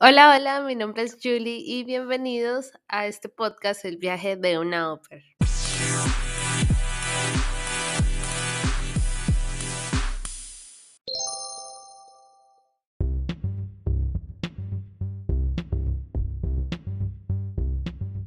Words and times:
Hola, 0.00 0.34
hola, 0.36 0.60
mi 0.62 0.74
nombre 0.74 1.04
es 1.04 1.16
Julie 1.22 1.62
y 1.64 1.84
bienvenidos 1.84 2.72
a 2.88 3.06
este 3.06 3.28
podcast 3.28 3.84
El 3.84 3.98
viaje 3.98 4.36
de 4.36 4.58
una 4.58 4.92
ópera. 4.92 5.22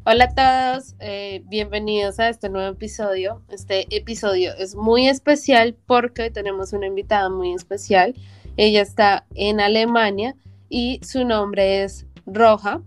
Hola 0.06 0.26
a 0.26 0.74
todos, 0.76 0.96
eh, 1.00 1.42
bienvenidos 1.48 2.20
a 2.20 2.30
este 2.30 2.48
nuevo 2.50 2.72
episodio. 2.74 3.44
Este 3.50 3.88
episodio 3.94 4.54
es 4.56 4.76
muy 4.76 5.10
especial 5.10 5.76
porque 5.88 6.22
hoy 6.22 6.32
tenemos 6.32 6.72
una 6.74 6.88
invitada 6.88 7.30
muy 7.30 7.54
especial. 7.54 8.14
Ella 8.56 8.82
está 8.82 9.26
en 9.34 9.60
Alemania 9.60 10.36
y 10.70 11.00
su 11.04 11.26
nombre 11.26 11.84
es 11.84 12.06
Roja. 12.26 12.82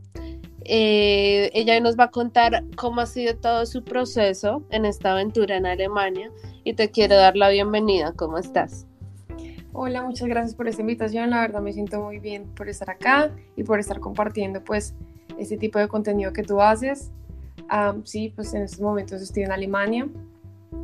Eh, 0.65 1.51
ella 1.55 1.81
nos 1.81 1.99
va 1.99 2.05
a 2.05 2.11
contar 2.11 2.63
cómo 2.77 3.01
ha 3.01 3.07
sido 3.07 3.37
todo 3.37 3.65
su 3.65 3.85
proceso 3.85 4.63
en 4.71 4.85
esta 4.85 5.13
aventura 5.13 5.57
en 5.57 5.67
Alemania 5.67 6.31
y 6.65 6.75
te 6.75 6.91
quiero 6.91 7.17
dar 7.17 7.37
la 7.37 7.49
bienvenida. 7.49 8.13
¿Cómo 8.13 8.39
estás? 8.39 8.87
Hola, 9.73 10.03
muchas 10.03 10.29
gracias 10.29 10.55
por 10.55 10.69
esta 10.69 10.83
invitación. 10.83 11.31
La 11.31 11.41
verdad 11.41 11.61
me 11.61 11.73
siento 11.73 12.01
muy 12.03 12.19
bien 12.19 12.47
por 12.55 12.69
estar 12.69 12.91
acá 12.91 13.31
y 13.57 13.65
por 13.65 13.79
estar 13.79 14.01
compartiendo 14.01 14.63
pues 14.63 14.95
este 15.39 15.57
tipo 15.57 15.79
de 15.79 15.89
contenido 15.89 16.33
que 16.33 16.43
tú 16.43 16.61
haces. 16.61 17.11
sí, 18.05 18.33
pues 18.35 18.53
en 18.55 18.63
estos 18.63 18.81
momentos 18.81 19.23
estoy 19.23 19.45
en 19.45 19.53
Alemania 19.53 20.09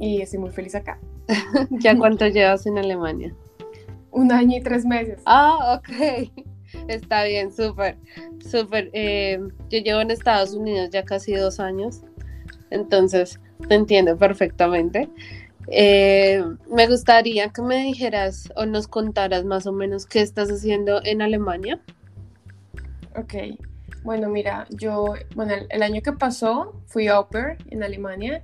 y 0.00 0.22
estoy 0.22 0.38
muy 0.38 0.50
feliz 0.50 0.74
acá. 0.74 0.98
¿Ya 1.70 1.97
cuánto 1.98 2.27
llevas 2.28 2.66
en 2.66 2.78
Alemania? 2.78 3.34
Un 4.11 4.30
año 4.30 4.56
y 4.56 4.62
tres 4.62 4.84
meses. 4.84 5.20
Ah, 5.27 5.80
ok. 5.80 6.30
Está 6.88 7.24
bien, 7.24 7.52
súper, 7.52 7.96
súper. 8.41 8.91
Eh, 8.92 9.38
yo 9.70 9.78
llevo 9.78 10.01
en 10.01 10.10
Estados 10.10 10.55
Unidos 10.55 10.91
ya 10.91 11.05
casi 11.05 11.34
dos 11.34 11.61
años, 11.61 12.03
entonces 12.70 13.41
te 13.69 13.75
entiendo 13.75 14.17
perfectamente. 14.17 15.08
Eh, 15.69 16.45
me 16.70 16.86
gustaría 16.86 17.48
que 17.48 17.62
me 17.62 17.83
dijeras 17.84 18.52
o 18.55 18.67
nos 18.67 18.86
contaras 18.86 19.45
más 19.45 19.67
o 19.67 19.72
menos 19.72 20.06
qué 20.06 20.20
estás 20.20 20.50
haciendo 20.50 21.00
en 21.05 21.22
Alemania. 21.22 21.80
Ok, 23.17 23.34
bueno, 24.02 24.28
mira, 24.28 24.67
yo, 24.70 25.14
bueno, 25.34 25.55
el, 25.70 25.83
año 25.83 26.02
que 26.02 26.12
pasó 26.12 26.83
fui 26.86 27.08
au 27.08 27.28
pair 27.28 27.56
en 27.70 27.83
Alemania, 27.83 28.42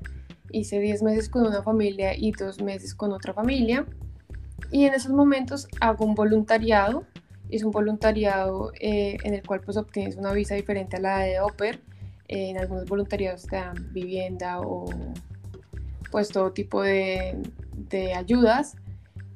hice 0.52 0.78
10 0.78 1.02
meses 1.02 1.28
con 1.28 1.46
una 1.46 1.62
familia 1.62 2.16
y 2.16 2.32
dos 2.32 2.62
meses 2.62 2.94
con 2.94 3.12
otra 3.12 3.34
familia, 3.34 3.84
y 4.70 4.86
en 4.86 4.94
esos 4.94 5.12
momentos 5.12 5.68
hago 5.80 6.06
un 6.06 6.14
voluntariado 6.14 7.04
es 7.50 7.64
un 7.64 7.70
voluntariado 7.70 8.72
eh, 8.80 9.16
en 9.24 9.34
el 9.34 9.46
cual 9.46 9.60
pues 9.60 9.76
obtienes 9.76 10.16
una 10.16 10.32
visa 10.32 10.54
diferente 10.54 10.96
a 10.96 11.00
la 11.00 11.18
de 11.20 11.36
au 11.38 11.50
pair. 11.56 11.80
en 12.28 12.58
algunos 12.58 12.86
voluntariados 12.86 13.42
te 13.42 13.56
dan 13.56 13.92
vivienda 13.92 14.60
o 14.60 14.86
pues 16.10 16.28
todo 16.28 16.52
tipo 16.52 16.82
de, 16.82 17.36
de 17.90 18.14
ayudas 18.14 18.76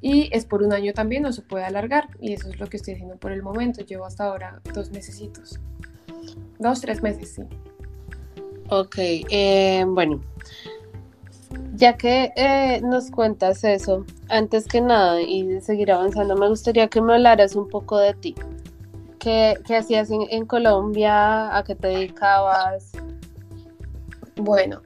y 0.06 0.29
es 0.33 0.45
por 0.45 0.62
un 0.62 0.75
año 0.75 0.93
también, 0.93 1.23
no 1.23 1.33
se 1.33 1.41
puede 1.41 1.65
alargar 1.65 2.09
y 2.21 2.34
eso 2.34 2.51
es 2.51 2.61
lo 2.61 2.67
que 2.67 2.77
estoy 2.77 2.93
haciendo 2.93 3.17
por 3.17 3.33
el 3.33 3.43
momento. 3.43 3.83
Llevo 3.83 4.05
hasta 4.05 4.25
ahora 4.25 4.61
dos 4.75 4.91
mesecitos. 4.91 5.59
Dos, 6.59 6.83
tres 6.83 7.03
meses, 7.03 7.37
sí. 7.37 7.43
Ok, 8.69 8.97
eh, 8.99 9.83
bueno, 9.89 10.21
ya 11.75 11.97
que 11.97 12.33
eh, 12.37 12.83
nos 12.83 13.11
cuentas 13.11 13.65
eso, 13.65 14.05
antes 14.28 14.67
que 14.67 14.80
nada 14.80 15.20
y 15.20 15.61
seguir 15.61 15.92
avanzando, 15.92 16.36
me 16.36 16.48
gustaría 16.48 16.89
que 16.89 17.00
me 17.00 17.14
hablaras 17.14 17.55
un 17.55 17.69
poco 17.69 17.98
de 17.98 18.14
ti. 18.14 18.34
¿Qué, 19.19 19.56
hacías 19.77 20.11
en, 20.11 20.44
Colombia? 20.44 21.56
¿A 21.56 21.64
qué 21.64 21.75
te 21.75 21.89
dedicabas? 21.89 22.92
Bueno, 24.36 24.83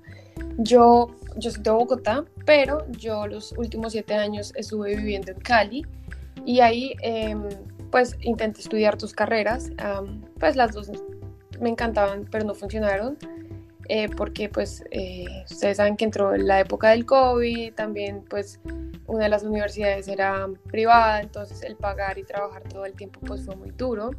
yo, 0.58 1.08
yo 1.36 1.50
soy 1.50 1.62
de 1.62 1.70
Bogotá, 1.70 2.25
pero 2.45 2.86
yo 2.92 3.27
los 3.27 3.52
últimos 3.52 3.92
siete 3.92 4.14
años 4.14 4.52
estuve 4.55 4.95
viviendo 4.95 5.33
en 5.33 5.40
Cali 5.40 5.84
y 6.45 6.61
ahí 6.61 6.95
em, 7.02 7.48
pues 7.90 8.17
intenté 8.20 8.61
estudiar 8.61 8.96
tus 8.96 9.13
carreras. 9.13 9.70
pues 10.39 10.55
las 10.55 10.73
dos 10.73 10.90
me 11.61 11.70
encantaban, 11.70 12.27
pero 12.30 12.45
no 12.45 12.55
funcionaron. 12.55 13.18
Eh, 13.91 14.09
porque 14.15 14.51
pues 14.51 14.85
eh, 14.91 15.25
ustedes 15.51 15.79
saben 15.79 15.97
que 15.97 16.05
entró 16.05 16.37
la 16.37 16.61
época 16.61 16.91
del 16.91 17.07
COVID, 17.07 17.73
también 17.73 18.23
pues 18.29 18.61
una 19.07 19.25
de 19.25 19.31
las 19.31 19.45
universidades 19.45 20.09
era 20.09 20.47
privada, 20.67 21.23
entonces 21.23 21.63
el 21.63 21.75
pagar 21.75 22.19
y 22.19 22.23
trabajar 22.25 22.63
todo 22.65 22.85
el 22.85 22.93
tiempo 22.93 23.19
pues 23.21 23.47
fue 23.47 23.57
muy 23.57 23.71
duro. 23.71 24.11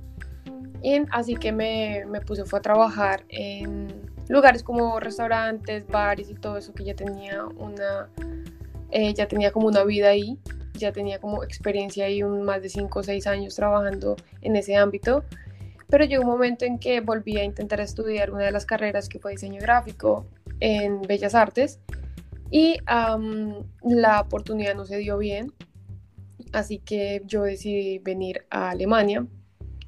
Y 0.81 1.01
así 1.11 1.35
que 1.35 1.51
me, 1.51 2.03
me 2.07 2.19
puse 2.21 2.45
fue 2.45 2.59
a 2.59 2.61
trabajar 2.63 3.25
en 3.29 4.09
lugares 4.27 4.63
como 4.63 4.99
restaurantes, 4.99 5.85
bares 5.85 6.31
y 6.31 6.33
todo 6.33 6.57
eso 6.57 6.73
que 6.73 6.83
ya 6.83 6.95
tenía 6.95 7.45
una, 7.45 8.09
eh, 8.89 9.13
ya 9.13 9.27
tenía 9.27 9.51
como 9.51 9.67
una 9.67 9.83
vida 9.83 10.09
ahí, 10.09 10.39
ya 10.73 10.91
tenía 10.91 11.19
como 11.19 11.43
experiencia 11.43 12.05
ahí 12.05 12.23
un, 12.23 12.41
más 12.41 12.63
de 12.63 12.69
5 12.69 12.99
o 12.99 13.03
6 13.03 13.27
años 13.27 13.55
trabajando 13.55 14.15
en 14.41 14.55
ese 14.55 14.75
ámbito 14.77 15.23
pero 15.89 16.05
llegó 16.05 16.23
un 16.23 16.29
momento 16.29 16.65
en 16.65 16.79
que 16.79 17.01
volví 17.01 17.37
a 17.37 17.43
intentar 17.43 17.79
estudiar 17.81 18.31
una 18.31 18.45
de 18.45 18.51
las 18.51 18.65
carreras 18.65 19.09
que 19.09 19.19
fue 19.19 19.31
diseño 19.31 19.59
gráfico 19.59 20.25
en 20.59 21.01
Bellas 21.01 21.35
Artes 21.35 21.79
y 22.51 22.77
la 22.85 24.21
oportunidad 24.21 24.75
no 24.75 24.85
se 24.85 24.97
dio 24.97 25.17
bien, 25.17 25.53
así 26.51 26.79
que 26.79 27.21
yo 27.25 27.43
decidí 27.43 27.99
venir 27.99 28.45
a 28.49 28.71
Alemania, 28.71 29.25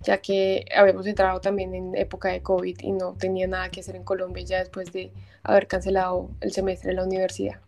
ya 0.01 0.19
que 0.19 0.65
habíamos 0.75 1.05
entrado 1.07 1.39
también 1.39 1.73
en 1.73 1.95
época 1.95 2.29
de 2.29 2.41
COVID 2.41 2.79
y 2.81 2.91
no 2.91 3.13
tenía 3.13 3.47
nada 3.47 3.69
que 3.69 3.79
hacer 3.79 3.95
en 3.95 4.03
Colombia 4.03 4.43
ya 4.43 4.59
después 4.59 4.91
de 4.91 5.11
haber 5.43 5.67
cancelado 5.67 6.31
el 6.41 6.51
semestre 6.51 6.91
en 6.91 6.97
la 6.97 7.03
universidad. 7.03 7.59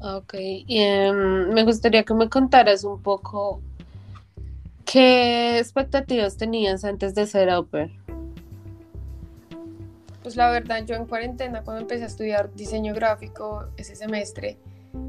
Ok, 0.00 0.34
em, 0.34 1.52
me 1.52 1.64
gustaría 1.64 2.04
que 2.04 2.12
me 2.14 2.28
contaras 2.28 2.84
un 2.84 3.00
poco 3.02 3.62
¿Qué 4.94 5.58
expectativas 5.58 6.36
tenías 6.36 6.84
antes 6.84 7.16
de 7.16 7.26
ser 7.26 7.50
au 7.50 7.66
Pues 10.22 10.36
la 10.36 10.48
verdad, 10.50 10.84
yo 10.86 10.94
en 10.94 11.06
cuarentena, 11.06 11.64
cuando 11.64 11.82
empecé 11.82 12.04
a 12.04 12.06
estudiar 12.06 12.54
diseño 12.54 12.94
gráfico 12.94 13.66
ese 13.76 13.96
semestre, 13.96 14.56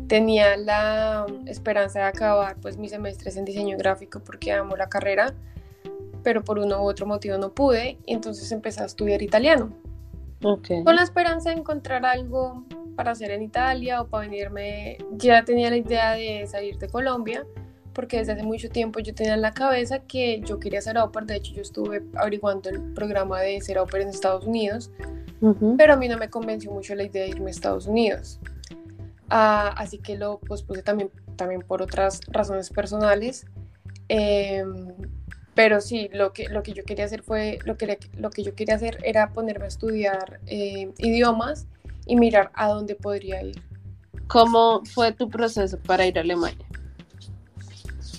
tenía 0.08 0.58
la 0.58 1.28
esperanza 1.46 2.00
de 2.00 2.06
acabar 2.06 2.56
pues 2.60 2.78
mis 2.78 2.90
semestres 2.90 3.38
en 3.38 3.46
diseño 3.46 3.78
gráfico 3.78 4.22
porque 4.22 4.54
amo 4.54 4.76
la 4.76 4.90
carrera, 4.90 5.36
pero 6.24 6.44
por 6.44 6.58
uno 6.58 6.82
u 6.82 6.90
otro 6.90 7.06
motivo 7.06 7.38
no 7.38 7.54
pude, 7.54 8.00
y 8.08 8.14
entonces 8.16 8.52
empecé 8.52 8.82
a 8.82 8.86
estudiar 8.88 9.22
italiano. 9.22 9.72
Okay. 10.44 10.84
Con 10.84 10.96
la 10.96 11.04
esperanza 11.04 11.52
de 11.52 11.58
encontrar 11.58 12.08
algo 12.08 12.66
para 12.96 13.12
hacer 13.12 13.30
en 13.30 13.44
Italia 13.44 14.02
o 14.02 14.08
para 14.08 14.28
venirme, 14.28 14.98
ya 15.12 15.46
tenía 15.46 15.70
la 15.70 15.78
idea 15.78 16.14
de 16.14 16.48
salir 16.48 16.80
de 16.80 16.90
Colombia, 16.90 17.46
porque 17.96 18.18
desde 18.18 18.34
hace 18.34 18.44
mucho 18.44 18.70
tiempo 18.70 19.00
yo 19.00 19.16
tenía 19.16 19.34
en 19.34 19.42
la 19.42 19.54
cabeza 19.54 20.00
que 20.00 20.42
yo 20.42 20.60
quería 20.60 20.82
ser 20.82 20.98
pair, 21.12 21.26
de 21.26 21.38
hecho 21.38 21.54
yo 21.54 21.62
estuve 21.62 22.04
averiguando 22.14 22.70
el 22.70 22.82
programa 22.94 23.42
de 23.42 23.60
ser 23.62 23.78
pair 23.90 24.04
en 24.04 24.10
Estados 24.10 24.46
Unidos, 24.46 24.92
pero 25.78 25.94
a 25.94 25.98
mí 25.98 26.08
no 26.08 26.18
me 26.18 26.30
convenció 26.30 26.72
mucho 26.72 26.94
la 26.94 27.04
idea 27.04 27.24
de 27.24 27.30
irme 27.30 27.48
a 27.48 27.52
Estados 27.52 27.88
Unidos. 27.88 28.40
Ah, 29.30 29.74
así 29.78 29.98
que 29.98 30.18
lo 30.18 30.40
pospuse 30.40 30.84
también, 30.84 31.10
también 31.36 31.62
por 31.62 31.82
otras 31.82 32.22
razones 32.28 32.70
personales. 32.70 33.46
Em, 34.08 34.94
pero 35.56 35.82
sí, 35.82 36.10
lo 36.14 36.34
que, 36.34 36.50
lo 36.50 36.62
que 36.64 36.74
yo 36.74 36.84
quería 36.84 37.06
hacer 37.06 37.24
fue, 37.24 37.60
lo 37.66 37.78
que, 37.78 37.98
lo 38.18 38.30
que 38.30 38.44
yo 38.44 38.54
quería 38.56 38.76
hacer 38.76 38.98
era 39.04 39.32
ponerme 39.32 39.66
a 39.66 39.68
estudiar 39.70 40.40
eh, 40.48 40.92
idiomas 40.98 41.68
y 42.06 42.18
mirar 42.18 42.52
a 42.54 42.68
dónde 42.68 42.96
podría 42.96 43.42
ir. 43.42 43.62
¿Cómo 44.28 44.84
fue 44.86 45.12
tu 45.12 45.30
proceso 45.30 45.80
para 45.80 46.06
ir 46.06 46.18
a 46.18 46.22
Alemania? 46.22 46.66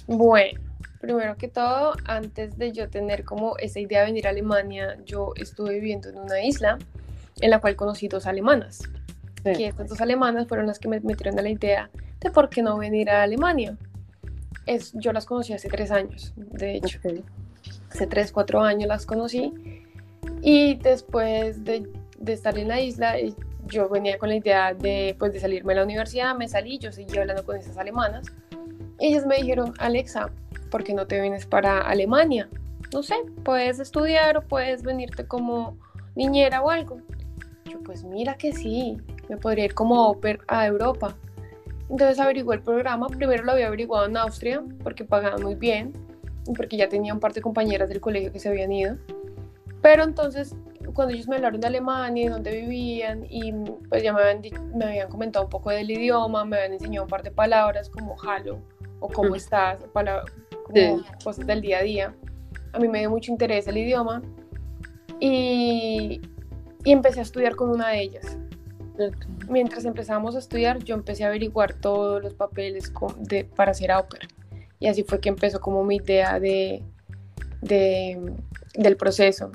Bueno, 0.06 0.60
primero 1.00 1.36
que 1.36 1.48
todo, 1.48 1.94
antes 2.04 2.56
de 2.56 2.72
yo 2.72 2.88
tener 2.88 3.24
como 3.24 3.56
esa 3.58 3.80
idea 3.80 4.00
de 4.00 4.06
venir 4.06 4.26
a 4.26 4.30
Alemania, 4.30 4.96
yo 5.04 5.32
estuve 5.34 5.74
viviendo 5.74 6.08
en 6.08 6.18
una 6.18 6.42
isla 6.42 6.78
en 7.40 7.50
la 7.50 7.60
cual 7.60 7.74
conocí 7.74 8.06
dos 8.06 8.26
alemanas. 8.26 8.82
Y 9.44 9.64
estas 9.64 9.88
dos 9.88 10.00
alemanas 10.00 10.48
fueron 10.48 10.66
las 10.66 10.78
que 10.78 10.88
me 10.88 10.98
metieron 11.00 11.38
a 11.38 11.42
la 11.42 11.50
idea 11.50 11.90
de 12.20 12.30
por 12.30 12.48
qué 12.48 12.62
no 12.62 12.78
venir 12.78 13.10
a 13.10 13.22
Alemania. 13.22 13.76
Es, 14.64 14.92
yo 14.94 15.12
las 15.12 15.26
conocí 15.26 15.52
hace 15.52 15.68
tres 15.68 15.90
años, 15.90 16.32
de 16.36 16.76
hecho. 16.76 16.98
Hace 17.90 18.06
tres, 18.08 18.32
cuatro 18.32 18.60
años 18.62 18.88
las 18.88 19.06
conocí. 19.06 19.52
Y 20.42 20.74
después 20.76 21.64
de, 21.64 21.88
de, 22.18 22.32
estar 22.32 22.58
en 22.58 22.68
la 22.68 22.80
isla, 22.80 23.18
eh, 23.18 23.34
yo 23.66 23.88
venía 23.88 24.18
con 24.18 24.28
la 24.28 24.36
idea 24.36 24.74
de, 24.74 25.14
pues, 25.18 25.32
de 25.32 25.38
salirme 25.38 25.74
de 25.74 25.80
la 25.80 25.84
universidad, 25.84 26.36
me 26.36 26.48
salí, 26.48 26.78
yo 26.78 26.90
seguí 26.90 27.16
hablando 27.16 27.44
con 27.44 27.56
esas 27.56 27.76
alemanas 27.78 28.26
ellas 28.98 29.26
me 29.26 29.36
dijeron, 29.36 29.74
Alexa, 29.78 30.30
¿por 30.70 30.84
qué 30.84 30.94
no 30.94 31.06
te 31.06 31.20
vienes 31.20 31.46
para 31.46 31.80
Alemania? 31.80 32.48
No 32.92 33.02
sé, 33.02 33.16
puedes 33.44 33.78
estudiar 33.78 34.36
o 34.36 34.42
puedes 34.42 34.82
venirte 34.82 35.26
como 35.26 35.76
niñera 36.14 36.62
o 36.62 36.70
algo. 36.70 36.98
Yo, 37.64 37.80
pues 37.82 38.04
mira 38.04 38.36
que 38.36 38.52
sí, 38.52 38.96
me 39.28 39.36
podría 39.36 39.66
ir 39.66 39.74
como 39.74 40.08
oper 40.08 40.40
a 40.48 40.66
Europa. 40.66 41.16
Entonces 41.90 42.18
averigué 42.18 42.54
el 42.54 42.62
programa, 42.62 43.08
primero 43.08 43.44
lo 43.44 43.52
había 43.52 43.68
averiguado 43.68 44.06
en 44.06 44.16
Austria 44.16 44.62
porque 44.82 45.04
pagaban 45.04 45.42
muy 45.42 45.54
bien 45.54 45.92
porque 46.54 46.76
ya 46.76 46.88
tenía 46.88 47.12
un 47.12 47.20
par 47.20 47.32
de 47.32 47.40
compañeras 47.40 47.88
del 47.88 48.00
colegio 48.00 48.32
que 48.32 48.38
se 48.38 48.48
habían 48.48 48.72
ido. 48.72 48.96
Pero 49.82 50.04
entonces, 50.04 50.54
cuando 50.94 51.14
ellos 51.14 51.28
me 51.28 51.36
hablaron 51.36 51.60
de 51.60 51.66
Alemania 51.66 52.24
y 52.24 52.28
dónde 52.28 52.60
vivían, 52.60 53.26
y 53.28 53.52
pues 53.88 54.02
ya 54.02 54.12
me 54.12 54.22
habían, 54.22 54.42
me 54.74 54.84
habían 54.84 55.08
comentado 55.08 55.44
un 55.44 55.50
poco 55.50 55.70
del 55.70 55.90
idioma, 55.90 56.44
me 56.44 56.56
habían 56.56 56.74
enseñado 56.74 57.04
un 57.04 57.10
par 57.10 57.22
de 57.22 57.30
palabras 57.30 57.90
como 57.90 58.16
halo 58.22 58.60
o 59.06 59.08
cómo 59.08 59.34
estás, 59.34 59.78
como 60.64 61.02
cosas 61.22 61.46
del 61.46 61.60
día 61.60 61.78
a 61.78 61.82
día. 61.82 62.14
A 62.72 62.78
mí 62.78 62.88
me 62.88 62.98
dio 62.98 63.10
mucho 63.10 63.30
interés 63.30 63.66
el 63.68 63.78
idioma 63.78 64.22
y, 65.20 66.20
y 66.84 66.92
empecé 66.92 67.20
a 67.20 67.22
estudiar 67.22 67.56
con 67.56 67.70
una 67.70 67.88
de 67.88 68.02
ellas. 68.02 68.38
Mientras 69.48 69.84
empezamos 69.84 70.34
a 70.36 70.38
estudiar, 70.38 70.82
yo 70.82 70.94
empecé 70.94 71.24
a 71.24 71.28
averiguar 71.28 71.74
todos 71.74 72.22
los 72.22 72.34
papeles 72.34 72.92
de, 73.20 73.44
para 73.44 73.70
hacer 73.70 73.92
ópera. 73.92 74.26
Y 74.78 74.88
así 74.88 75.04
fue 75.04 75.20
que 75.20 75.28
empezó 75.28 75.60
como 75.60 75.84
mi 75.84 75.96
idea 75.96 76.40
de, 76.40 76.82
de 77.62 78.34
del 78.74 78.96
proceso. 78.96 79.52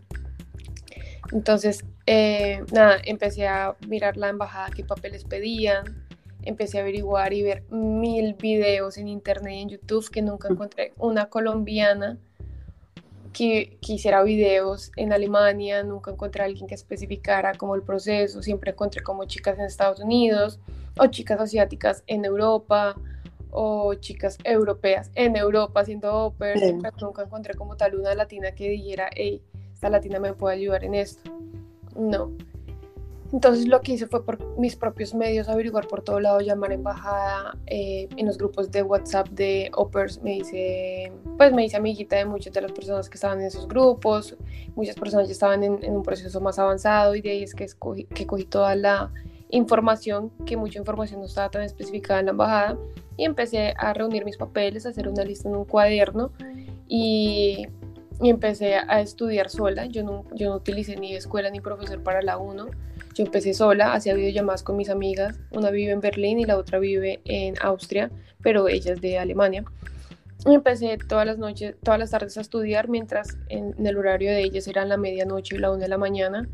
Entonces, 1.32 1.86
eh, 2.06 2.64
nada, 2.72 2.98
empecé 3.04 3.48
a 3.48 3.76
mirar 3.88 4.18
la 4.18 4.30
embajada, 4.30 4.70
qué 4.76 4.84
papeles 4.84 5.24
pedían, 5.24 6.01
empecé 6.44 6.78
a 6.78 6.82
averiguar 6.82 7.34
y 7.34 7.44
ver 7.44 7.64
mil 7.70 8.34
videos 8.36 8.98
en 8.98 9.08
internet 9.08 9.54
y 9.54 9.62
en 9.62 9.70
YouTube 9.70 10.10
que 10.10 10.22
nunca 10.22 10.50
encontré 10.50 10.94
una 10.98 11.30
colombiana 11.30 12.18
que, 13.34 13.78
hiciera 13.82 14.24
videos 14.24 14.92
en 14.96 15.14
Alemania, 15.14 15.84
nunca 15.84 16.12
encontré 16.12 16.44
a 16.44 16.46
alguien 16.46 16.68
que 16.68 16.76
especificara 16.76 17.54
como 17.56 17.76
el 17.76 17.84
proceso, 17.84 18.42
siempre 18.42 18.72
encontré 18.72 19.04
como 19.04 19.26
chicas 19.26 19.58
en 19.58 19.66
Estados 19.66 20.00
Unidos 20.00 20.60
o 20.98 21.08
chicas 21.08 21.40
asiáticas 21.40 22.04
en 22.08 22.26
Europa 22.26 22.96
o 23.52 23.94
chicas 23.96 24.38
europeas 24.44 25.12
en 25.16 25.36
Europa 25.36 25.82
haciendo 25.82 26.14
ópera, 26.14 26.60
nunca 27.02 27.24
encontré 27.24 27.54
como 27.54 27.76
tal 27.76 27.96
una 27.96 28.14
latina 28.16 28.54
que 28.54 28.70
dijera, 28.70 29.10
hey, 29.16 29.42
esta 29.74 29.90
latina 29.90 30.20
me 30.20 30.34
puede 30.34 30.56
ayudar 30.56 30.84
en 30.84 30.94
esto. 30.96 31.32
No. 31.96 32.32
Entonces 33.32 33.68
lo 33.68 33.82
que 33.82 33.94
hice 33.94 34.08
fue 34.08 34.26
por 34.26 34.58
mis 34.58 34.76
propios 34.76 35.14
medios 35.14 35.48
averiguar 35.48 35.88
por 35.88 36.02
todo 36.02 36.20
lado, 36.20 36.42
llamar 36.42 36.74
embajada, 36.74 37.58
eh, 37.66 38.10
en 38.18 38.26
los 38.26 38.38
grupos 38.38 38.72
de 38.72 38.84
WhatsApp 38.84 39.30
de 39.30 39.72
Opers 39.74 40.22
me 40.22 40.38
hice, 40.38 41.14
pues 41.38 41.54
me 41.54 41.66
hice 41.66 41.78
amiguita 41.78 42.18
de 42.18 42.26
muchas 42.26 42.54
de 42.54 42.62
las 42.62 42.74
personas 42.74 43.10
que 43.10 43.16
estaban 43.16 43.40
en 43.40 43.48
esos 43.48 43.68
grupos, 43.68 44.36
muchas 44.76 44.96
personas 44.96 45.28
ya 45.28 45.32
estaban 45.32 45.64
en, 45.64 45.96
un 45.96 46.04
proceso 46.04 46.42
más 46.42 46.60
avanzado 46.60 47.16
y 47.16 47.22
de 47.22 47.32
ahí 47.32 47.44
es 47.44 47.56
que, 47.56 47.64
escogí, 47.64 48.04
que 48.06 48.28
cogí 48.28 48.44
toda 48.44 48.76
la 48.76 49.12
información, 49.50 50.32
que 50.46 50.58
mucha 50.58 50.80
información 50.80 51.22
no 51.22 51.26
estaba 51.26 51.50
tan 51.50 51.62
especificada 51.62 52.20
en 52.20 52.26
la 52.26 52.32
embajada 52.32 52.78
y 53.16 53.24
empecé 53.24 53.74
a 53.78 53.94
reunir 53.94 54.26
mis 54.26 54.38
papeles, 54.38 54.86
a 54.86 54.90
hacer 54.90 55.08
una 55.08 55.24
lista 55.24 55.48
en 55.48 55.56
un 55.56 55.66
cuaderno 55.66 56.32
y 56.88 57.66
y 58.22 58.30
empecé 58.30 58.76
a 58.76 59.02
estudiar 59.02 59.50
sola. 59.50 59.88
Yo 59.88 60.04
no, 60.04 60.26
yo 60.34 60.50
no 60.50 60.56
utilicé 60.58 60.96
ni 60.96 61.16
escuela 61.16 61.50
ni 61.50 61.60
profesor 61.60 62.04
para 62.04 62.22
la 62.22 62.38
1. 62.38 62.68
Yo 63.14 63.26
empecé 63.26 63.54
sola, 63.54 63.94
hacía 63.94 64.14
videollamadas 64.14 64.64
con 64.64 64.78
mis 64.78 64.90
amigas. 64.90 65.40
Una 65.52 65.70
vive 65.70 65.92
en 65.92 66.00
Berlín 66.00 66.40
y 66.40 66.46
la 66.46 66.58
otra 66.58 66.80
vive 66.80 67.22
en 67.26 67.56
Austria, 67.62 68.10
pero 68.42 68.68
ella 68.68 68.94
es 68.94 69.02
de 69.02 69.20
Alemania. 69.20 69.66
Y 70.46 70.56
empecé 70.56 70.98
todas 70.98 71.26
las 71.26 71.38
noches, 71.38 71.76
todas 71.84 72.00
las 72.00 72.12
tardes 72.12 72.38
a 72.38 72.42
estudiar, 72.42 72.90
mientras 72.90 73.38
en, 73.50 73.76
el 73.86 73.98
horario 73.98 74.32
de 74.32 74.42
ellas 74.42 74.68
eran 74.68 74.90
la 74.90 74.98
medianoche 74.98 75.56
y 75.56 75.60
la 75.60 75.72
1 75.72 75.80
de 75.80 75.88
la 75.88 75.98
mañana. 75.98 76.48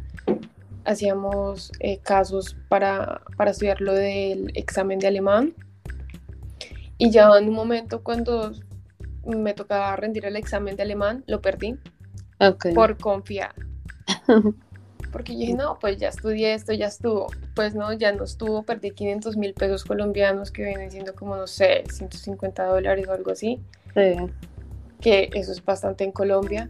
Hacíamos 0.84 1.72
eh, 1.80 2.00
casos 2.00 2.58
para, 2.70 3.22
para 3.38 3.52
estudiar 3.52 3.82
lo 3.82 3.94
del 3.94 4.52
examen 4.56 5.00
de 5.00 5.08
alemán. 5.08 5.54
Y 6.98 7.12
ya 7.12 7.30
en 7.38 7.50
un 7.50 7.54
momento 7.54 8.04
cuando 8.04 8.52
me 9.26 9.54
tocaba 9.54 9.96
rendir 9.96 10.26
el 10.26 10.36
examen 10.36 10.76
de 10.76 10.84
alemán, 10.84 11.24
lo 11.28 11.42
perdí 11.42 11.78
por 12.74 12.98
confiar. 12.98 13.54
Porque 15.12 15.34
yo 15.34 15.40
dije, 15.40 15.54
no, 15.54 15.78
pues 15.80 15.98
ya 15.98 16.10
estudié 16.10 16.54
esto, 16.54 16.74
ya 16.74 16.88
estuvo. 16.88 17.28
Pues 17.56 17.76
no, 17.76 17.94
ya 17.94 18.12
no 18.12 18.24
estuvo, 18.24 18.64
perdí 18.64 18.92
500 18.92 19.38
mil 19.38 19.54
pesos 19.54 19.84
colombianos 19.84 20.52
que 20.52 20.64
vienen 20.64 20.92
siendo 20.92 21.16
como, 21.16 21.36
no 21.36 21.48
sé, 21.48 21.84
150 21.90 22.64
dólares 22.66 23.08
o 23.08 23.14
algo 23.14 23.32
así. 23.32 23.62
Que 25.02 25.30
eso 25.34 25.52
es 25.52 25.64
bastante 25.64 26.04
en 26.04 26.12
Colombia. 26.12 26.68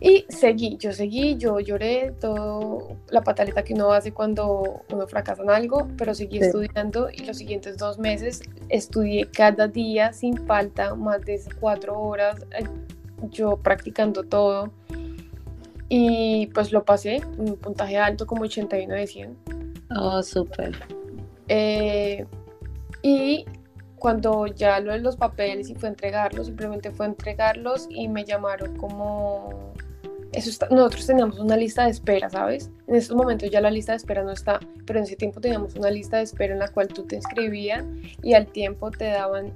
Y 0.00 0.26
seguí, 0.28 0.76
yo 0.76 0.92
seguí, 0.92 1.36
yo 1.38 1.60
lloré, 1.60 2.12
todo 2.20 2.94
la 3.08 3.22
pataleta 3.22 3.62
que 3.62 3.72
uno 3.72 3.90
hace 3.92 4.12
cuando 4.12 4.82
uno 4.92 5.06
fracasa 5.06 5.42
en 5.42 5.48
algo, 5.48 5.88
pero 5.96 6.14
seguí 6.14 6.40
estudiando 6.40 7.08
y 7.10 7.24
los 7.24 7.38
siguientes 7.38 7.78
dos 7.78 7.98
meses 7.98 8.42
estudié 8.68 9.26
cada 9.30 9.66
día 9.66 10.12
sin 10.12 10.36
falta, 10.46 10.94
más 10.94 11.22
de 11.22 11.40
cuatro 11.58 11.98
horas, 11.98 12.44
eh, 12.58 12.66
yo 13.30 13.56
practicando 13.56 14.24
todo. 14.24 14.70
Y 15.88 16.46
pues 16.48 16.72
lo 16.72 16.84
pasé, 16.84 17.20
un 17.36 17.56
puntaje 17.56 17.96
alto 17.98 18.26
como 18.26 18.42
81 18.42 18.94
de 18.94 19.06
100. 19.06 19.38
Oh, 19.96 20.22
súper. 20.22 20.76
Eh, 21.48 22.24
y 23.02 23.44
cuando 23.96 24.46
ya 24.46 24.80
lo 24.80 24.92
de 24.92 25.00
los 25.00 25.16
papeles 25.16 25.68
y 25.68 25.74
fue 25.74 25.88
a 25.88 25.92
entregarlos, 25.92 26.46
simplemente 26.46 26.90
fue 26.90 27.06
a 27.06 27.08
entregarlos 27.10 27.86
y 27.90 28.08
me 28.08 28.24
llamaron 28.24 28.76
como 28.76 29.74
nosotros 30.70 31.06
teníamos 31.06 31.38
una 31.38 31.56
lista 31.56 31.84
de 31.84 31.90
espera, 31.90 32.28
¿sabes? 32.28 32.70
En 32.86 32.96
estos 32.96 33.16
momentos 33.16 33.50
ya 33.50 33.60
la 33.60 33.70
lista 33.70 33.92
de 33.92 33.96
espera 33.96 34.22
no 34.22 34.32
está, 34.32 34.60
pero 34.86 34.98
en 34.98 35.04
ese 35.04 35.16
tiempo 35.16 35.40
teníamos 35.40 35.74
una 35.74 35.90
lista 35.90 36.18
de 36.18 36.24
espera 36.24 36.52
en 36.52 36.58
la 36.58 36.68
cual 36.68 36.88
tú 36.88 37.04
te 37.04 37.16
inscribías 37.16 37.84
y 38.22 38.34
al 38.34 38.46
tiempo 38.46 38.90
te 38.90 39.06
daban, 39.06 39.52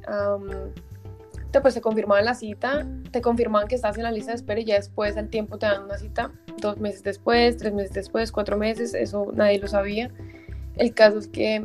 te, 1.50 1.60
pues 1.60 1.74
te 1.74 1.80
confirmaban 1.80 2.24
la 2.24 2.34
cita, 2.34 2.86
te 3.10 3.20
confirmaban 3.20 3.68
que 3.68 3.74
estás 3.74 3.96
en 3.96 4.02
la 4.02 4.10
lista 4.10 4.32
de 4.32 4.36
espera 4.36 4.60
y 4.60 4.64
ya 4.64 4.74
después 4.74 5.16
al 5.16 5.28
tiempo 5.28 5.58
te 5.58 5.66
dan 5.66 5.84
una 5.84 5.96
cita, 5.96 6.30
dos 6.58 6.78
meses 6.78 7.02
después, 7.02 7.56
tres 7.56 7.72
meses 7.72 7.92
después, 7.92 8.32
cuatro 8.32 8.56
meses, 8.56 8.94
eso 8.94 9.30
nadie 9.34 9.58
lo 9.58 9.68
sabía. 9.68 10.10
El 10.76 10.94
caso 10.94 11.18
es 11.18 11.28
que 11.28 11.64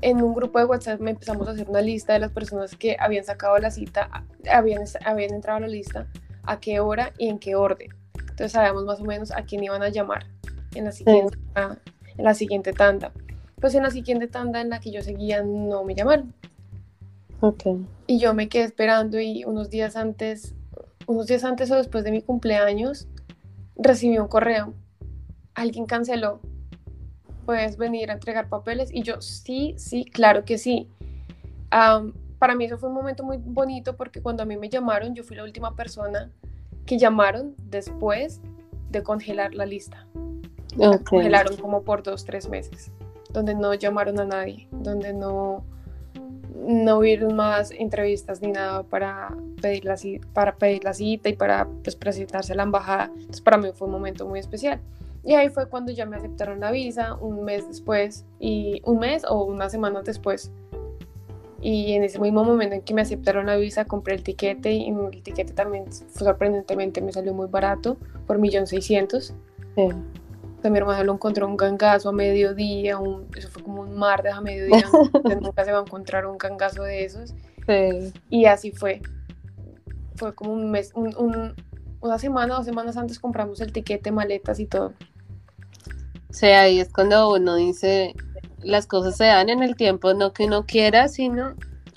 en 0.00 0.22
un 0.22 0.34
grupo 0.34 0.58
de 0.58 0.64
WhatsApp 0.64 1.00
me 1.00 1.10
empezamos 1.10 1.48
a 1.48 1.52
hacer 1.52 1.68
una 1.68 1.80
lista 1.80 2.12
de 2.12 2.20
las 2.20 2.32
personas 2.32 2.74
que 2.76 2.96
habían 2.98 3.24
sacado 3.24 3.58
la 3.58 3.70
cita, 3.70 4.24
habían, 4.50 4.82
habían 5.04 5.34
entrado 5.34 5.58
a 5.58 5.60
la 5.60 5.68
lista 5.68 6.06
a 6.44 6.60
qué 6.60 6.80
hora 6.80 7.12
y 7.18 7.28
en 7.28 7.38
qué 7.38 7.54
orden. 7.54 7.90
Entonces 8.18 8.52
sabíamos 8.52 8.84
más 8.84 9.00
o 9.00 9.04
menos 9.04 9.32
a 9.32 9.42
quién 9.42 9.64
iban 9.64 9.82
a 9.82 9.88
llamar 9.88 10.26
en 10.74 10.84
la 10.84 10.92
siguiente, 10.92 11.36
en 12.16 12.24
la 12.24 12.34
siguiente 12.34 12.72
tanda. 12.72 13.12
Pues 13.60 13.74
en 13.74 13.82
la 13.82 13.90
siguiente 13.90 14.28
tanda 14.28 14.60
en 14.60 14.70
la 14.70 14.78
que 14.78 14.92
yo 14.92 15.02
seguía 15.02 15.42
no 15.42 15.82
me 15.82 15.94
llamaron. 15.94 16.32
Okay. 17.40 17.86
Y 18.06 18.18
yo 18.18 18.34
me 18.34 18.48
quedé 18.48 18.64
esperando 18.64 19.20
y 19.20 19.44
unos 19.44 19.70
días 19.70 19.96
antes, 19.96 20.54
unos 21.06 21.26
días 21.26 21.44
antes 21.44 21.70
o 21.70 21.76
después 21.76 22.04
de 22.04 22.10
mi 22.10 22.22
cumpleaños, 22.22 23.08
recibí 23.76 24.18
un 24.18 24.28
correo. 24.28 24.74
Alguien 25.54 25.86
canceló. 25.86 26.40
Puedes 27.46 27.76
venir 27.76 28.10
a 28.10 28.14
entregar 28.14 28.48
papeles. 28.48 28.90
Y 28.92 29.02
yo, 29.02 29.20
sí, 29.20 29.74
sí, 29.78 30.04
claro 30.04 30.44
que 30.44 30.58
sí 30.58 30.88
para 32.38 32.54
mí 32.54 32.64
eso 32.64 32.78
fue 32.78 32.88
un 32.88 32.94
momento 32.94 33.24
muy 33.24 33.38
bonito 33.38 33.96
porque 33.96 34.22
cuando 34.22 34.42
a 34.42 34.46
mí 34.46 34.56
me 34.56 34.68
llamaron, 34.68 35.14
yo 35.14 35.24
fui 35.24 35.36
la 35.36 35.44
última 35.44 35.74
persona 35.74 36.30
que 36.86 36.98
llamaron 36.98 37.54
después 37.64 38.40
de 38.90 39.02
congelar 39.02 39.54
la 39.54 39.66
lista. 39.66 40.06
congelaron 41.08 41.56
como 41.56 41.82
por 41.82 42.02
dos, 42.02 42.24
tres 42.24 42.48
meses, 42.48 42.92
donde 43.30 43.54
no 43.54 43.74
llamaron 43.74 44.20
a 44.20 44.24
nadie, 44.24 44.68
donde 44.70 45.12
no, 45.12 45.64
no 46.58 46.98
hubieron 46.98 47.36
más 47.36 47.70
entrevistas 47.70 48.42
ni 48.42 48.48
nada 48.48 48.82
para 48.82 49.34
pedir 49.60 49.84
la, 49.84 49.96
para 50.32 50.56
pedir 50.56 50.84
la 50.84 50.94
cita 50.94 51.28
y 51.28 51.34
para 51.34 51.66
pues, 51.84 51.96
presentarse 51.96 52.52
a 52.52 52.56
la 52.56 52.64
embajada. 52.64 53.10
Entonces 53.14 53.40
para 53.40 53.58
mí 53.58 53.68
fue 53.74 53.86
un 53.86 53.92
momento 53.92 54.26
muy 54.26 54.40
especial. 54.40 54.80
Y 55.24 55.34
ahí 55.34 55.48
fue 55.48 55.68
cuando 55.68 55.92
ya 55.92 56.06
me 56.06 56.16
aceptaron 56.16 56.60
la 56.60 56.70
visa, 56.70 57.14
un 57.16 57.44
mes 57.44 57.66
después, 57.68 58.24
y 58.38 58.80
un 58.84 59.00
mes 59.00 59.24
o 59.28 59.44
una 59.44 59.68
semana 59.68 60.02
después 60.02 60.50
y 61.60 61.92
en 61.92 62.04
ese 62.04 62.18
mismo 62.18 62.44
momento 62.44 62.76
en 62.76 62.82
que 62.82 62.94
me 62.94 63.02
aceptaron 63.02 63.46
la 63.46 63.56
visa 63.56 63.84
compré 63.84 64.14
el 64.14 64.22
tiquete 64.22 64.72
y 64.72 64.88
el 64.88 65.22
tiquete 65.22 65.52
también 65.52 65.86
sorprendentemente 65.92 67.00
me 67.00 67.12
salió 67.12 67.34
muy 67.34 67.46
barato 67.48 67.96
por 68.26 68.38
millón 68.38 68.66
mi 70.64 70.78
hermano 70.78 71.04
lo 71.04 71.12
encontró 71.14 71.46
un 71.46 71.56
gangazo 71.56 72.08
a 72.08 72.12
mediodía 72.12 72.98
un, 72.98 73.28
eso 73.36 73.48
fue 73.48 73.62
como 73.62 73.82
un 73.82 73.96
mar 73.96 74.22
de 74.22 74.30
a 74.30 74.40
mediodía 74.40 74.84
nunca 75.40 75.64
se 75.64 75.72
va 75.72 75.78
a 75.78 75.82
encontrar 75.82 76.26
un 76.26 76.38
gangazo 76.38 76.82
de 76.82 77.04
esos. 77.04 77.34
Y 78.30 78.46
así 78.46 78.72
fue. 78.72 79.02
Fue 80.16 80.34
como 80.34 80.52
un 80.52 80.70
mes 80.70 80.92
un, 80.94 81.54
una 82.00 82.18
semana 82.18 82.56
dos 82.56 82.64
semanas 82.64 82.96
antes 82.96 83.18
compramos 83.18 83.60
el 83.60 83.72
tiquete 83.72 84.10
maletas 84.10 84.58
y 84.58 84.66
todo. 84.66 84.94
Sea 86.30 86.62
ahí 86.62 86.80
es 86.80 86.92
cuando 86.92 87.32
uno 87.32 87.56
dice 87.56 88.14
las 88.62 88.86
cosas 88.86 89.16
se 89.16 89.24
dan 89.24 89.48
en 89.48 89.62
el 89.62 89.76
tiempo, 89.76 90.14
no 90.14 90.32
que 90.32 90.44
uno 90.44 90.66
quiera, 90.66 91.08
sino 91.08 91.54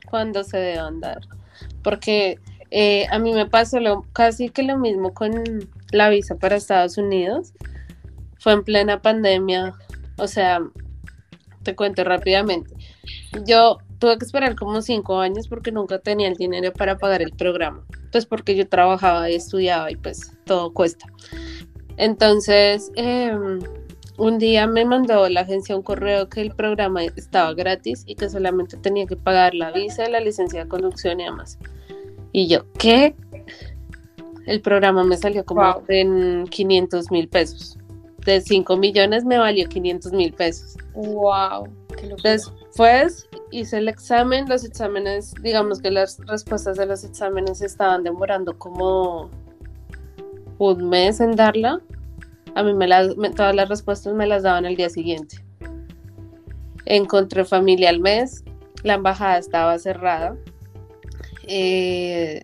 cuando 0.10 0.44
se 0.44 0.58
deban 0.58 1.00
dar. 1.00 1.22
Porque 1.84 2.40
eh, 2.70 3.08
a 3.12 3.20
mí 3.20 3.34
me 3.34 3.46
pasó 3.46 3.80
lo, 3.80 4.04
casi 4.14 4.50
que 4.50 4.64
lo 4.64 4.78
mismo 4.78 5.14
con 5.14 5.44
la 5.92 6.10
visa 6.10 6.36
para 6.36 6.56
Estados 6.56 6.98
Unidos. 6.98 7.54
Fue 8.42 8.54
en 8.54 8.64
plena 8.64 9.02
pandemia. 9.04 9.76
O 10.18 10.28
sea, 10.28 10.62
te 11.62 11.76
cuento 11.76 12.04
rápidamente. 12.04 12.74
Yo 13.46 13.78
tuve 14.00 14.18
que 14.18 14.26
esperar 14.26 14.56
como 14.56 14.82
cinco 14.82 15.20
años 15.20 15.48
porque 15.48 15.72
nunca 15.72 16.00
tenía 16.00 16.28
el 16.28 16.36
dinero 16.36 16.74
para 16.74 16.98
pagar 16.98 17.22
el 17.22 17.34
programa. 17.34 17.86
Pues 18.12 18.26
porque 18.26 18.56
yo 18.56 18.68
trabajaba 18.68 19.30
y 19.30 19.36
estudiaba 19.36 19.92
y 19.92 19.96
pues 19.96 20.36
todo 20.46 20.74
cuesta. 20.74 21.06
Entonces, 21.98 22.92
em, 22.96 23.60
un 24.18 24.40
día 24.40 24.66
me 24.66 24.86
mandó 24.86 25.30
la 25.30 25.42
agencia 25.42 25.76
un 25.76 25.84
correo 25.84 26.28
que 26.30 26.42
el 26.42 26.50
programa 26.56 27.04
estaba 27.04 27.54
gratis 27.54 28.04
y 28.08 28.16
que 28.16 28.28
solamente 28.28 28.76
tenía 28.78 29.06
que 29.06 29.16
pagar 29.16 29.54
la 29.54 29.72
visa, 29.72 30.10
la 30.10 30.20
licencia 30.20 30.64
de 30.64 30.68
conducción 30.68 31.20
y 31.20 31.26
demás. 31.26 31.60
Y 32.32 32.48
yo, 32.48 32.66
¿qué? 32.80 33.16
El 34.48 34.62
programa 34.62 35.04
me 35.04 35.16
salió 35.16 35.46
como 35.46 35.84
en 35.88 36.48
500 36.48 37.12
mil 37.12 37.28
pesos. 37.28 37.78
De 38.26 38.40
5 38.40 38.78
millones 38.78 39.26
me 39.26 39.38
valió 39.38 39.68
500 39.68 40.12
mil 40.14 40.34
pesos. 40.34 40.78
¡Wow! 40.94 41.68
Después 42.24 43.28
hice 43.52 43.78
el 43.78 43.88
examen. 43.88 44.48
Los 44.48 44.64
exámenes, 44.64 45.34
digamos 45.42 45.80
que 45.80 45.92
las 45.92 46.20
respuestas 46.28 46.78
de 46.78 46.86
los 46.86 47.04
exámenes 47.04 47.62
estaban 47.62 48.04
demorando 48.04 48.58
como 48.58 49.30
un 50.58 50.90
mes 50.90 51.20
en 51.20 51.36
darla. 51.36 51.82
A 52.56 52.64
mí 52.64 52.74
me 52.74 52.88
las, 52.88 53.16
todas 53.36 53.56
las 53.56 53.70
respuestas 53.70 54.14
me 54.14 54.28
las 54.28 54.44
daban 54.44 54.66
el 54.66 54.76
día 54.76 54.90
siguiente. 54.90 55.38
Encontré 56.86 57.46
familia 57.46 57.90
al 57.90 58.00
mes. 58.00 58.44
La 58.84 58.96
embajada 58.96 59.38
estaba 59.38 59.78
cerrada. 59.80 60.36
Eh, 61.48 62.44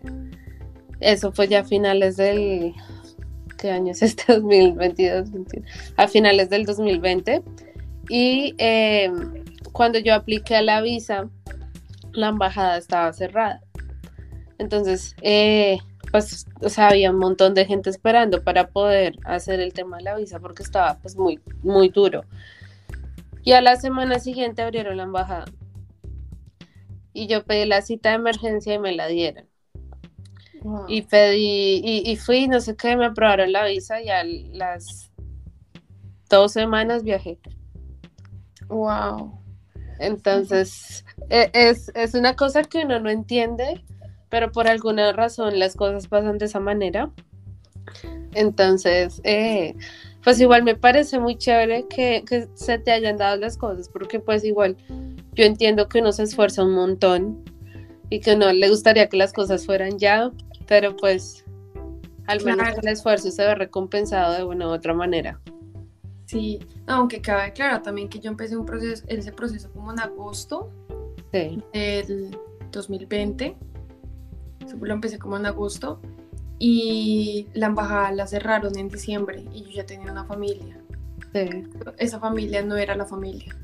eso 1.00 1.32
fue 1.32 1.48
ya 1.48 1.60
a 1.60 1.64
finales 1.64 2.16
del... 2.16 2.74
¿Qué 3.58 3.70
año 3.70 3.92
es 3.92 4.02
este? 4.02 4.24
2022. 4.34 5.28
A 5.96 6.08
finales 6.08 6.48
del 6.48 6.64
2020. 6.64 7.42
Y 8.08 8.54
em, 8.58 9.44
cuando 9.72 9.98
yo 9.98 10.14
apliqué 10.14 10.56
a 10.56 10.62
la 10.62 10.80
visa, 10.80 11.28
la 12.12 12.28
embajada 12.28 12.78
estaba 12.78 13.12
cerrada. 13.12 13.60
Entonces, 14.58 15.14
eh, 15.22 15.78
pues, 16.10 16.46
o 16.60 16.68
sea, 16.68 16.88
había 16.88 17.10
un 17.10 17.18
montón 17.18 17.54
de 17.54 17.66
gente 17.66 17.90
esperando 17.90 18.42
para 18.42 18.68
poder 18.68 19.16
hacer 19.24 19.60
el 19.60 19.72
tema 19.72 19.98
de 19.98 20.04
la 20.04 20.16
visa 20.16 20.40
porque 20.40 20.62
estaba 20.62 20.98
pues 21.00 21.16
muy, 21.16 21.40
muy 21.62 21.90
duro. 21.90 22.24
Y 23.42 23.52
a 23.52 23.60
la 23.60 23.76
semana 23.76 24.18
siguiente 24.18 24.62
abrieron 24.62 24.96
la 24.96 25.04
embajada. 25.04 25.46
Y 27.12 27.26
yo 27.26 27.44
pedí 27.44 27.66
la 27.66 27.82
cita 27.82 28.10
de 28.10 28.16
emergencia 28.16 28.74
y 28.74 28.78
me 28.78 28.92
la 28.94 29.06
dieron. 29.06 29.47
Y 30.88 31.02
pedí, 31.02 31.80
y, 31.84 32.02
y, 32.10 32.16
fui, 32.16 32.48
no 32.48 32.60
sé 32.60 32.76
qué, 32.76 32.96
me 32.96 33.06
aprobaron 33.06 33.52
la 33.52 33.64
visa 33.64 34.00
y 34.02 34.08
a 34.08 34.24
las 34.24 35.10
dos 36.28 36.52
semanas 36.52 37.02
viajé. 37.02 37.38
Wow. 38.68 39.40
Entonces, 39.98 41.04
e, 41.30 41.50
es, 41.54 41.90
es 41.94 42.14
una 42.14 42.36
cosa 42.36 42.64
que 42.64 42.84
uno 42.84 43.00
no 43.00 43.10
entiende 43.10 43.82
pero 44.28 44.52
por 44.52 44.68
alguna 44.68 45.12
razón 45.12 45.58
las 45.58 45.74
cosas 45.74 46.06
pasan 46.06 46.38
de 46.38 46.46
esa 46.46 46.60
manera. 46.60 47.10
Entonces, 48.34 49.20
eh, 49.24 49.74
pues 50.22 50.40
igual 50.40 50.62
me 50.62 50.76
parece 50.76 51.18
muy 51.18 51.36
chévere 51.36 51.86
que, 51.88 52.24
que, 52.26 52.48
se 52.54 52.78
te 52.78 52.92
hayan 52.92 53.16
dado 53.16 53.36
las 53.36 53.56
cosas, 53.56 53.88
porque 53.88 54.20
pues 54.20 54.44
igual 54.44 54.76
yo 55.32 55.44
entiendo 55.44 55.88
que 55.88 56.00
uno 56.00 56.12
se 56.12 56.24
esfuerza 56.24 56.64
un 56.64 56.74
montón 56.74 57.44
y 58.10 58.20
que 58.20 58.36
no 58.36 58.52
le 58.52 58.68
gustaría 58.68 59.08
que 59.08 59.16
las 59.16 59.32
cosas 59.32 59.66
fueran 59.66 59.98
ya, 59.98 60.30
pero 60.66 60.96
pues 60.96 61.44
al 62.26 62.42
menos 62.44 62.68
el 62.82 62.88
esfuerzo 62.88 63.30
se 63.30 63.44
ve 63.44 63.54
recompensado 63.54 64.34
de 64.34 64.44
una 64.44 64.68
u 64.68 64.70
otra 64.70 64.94
manera. 64.94 65.40
Sí, 66.26 66.58
aunque 66.86 67.22
cabe 67.22 67.52
claro 67.52 67.80
también 67.80 68.08
que 68.08 68.20
yo 68.20 68.30
empecé 68.30 68.56
un 68.56 68.66
proceso, 68.66 69.04
ese 69.08 69.32
proceso 69.32 69.70
como 69.72 69.92
en 69.92 70.00
agosto 70.00 70.70
del 71.32 72.36
2020 72.70 73.56
lo 74.80 74.92
empecé 74.92 75.18
como 75.18 75.36
en 75.36 75.46
agosto 75.46 76.00
y 76.58 77.46
la 77.54 77.66
embajada 77.66 78.12
la 78.12 78.26
cerraron 78.26 78.76
en 78.76 78.88
diciembre 78.88 79.44
y 79.52 79.62
yo 79.62 79.70
ya 79.70 79.86
tenía 79.86 80.10
una 80.12 80.24
familia. 80.24 80.78
Esa 81.98 82.18
familia 82.18 82.62
no 82.62 82.76
era 82.76 82.96
la 82.96 83.06
familia. 83.06 83.56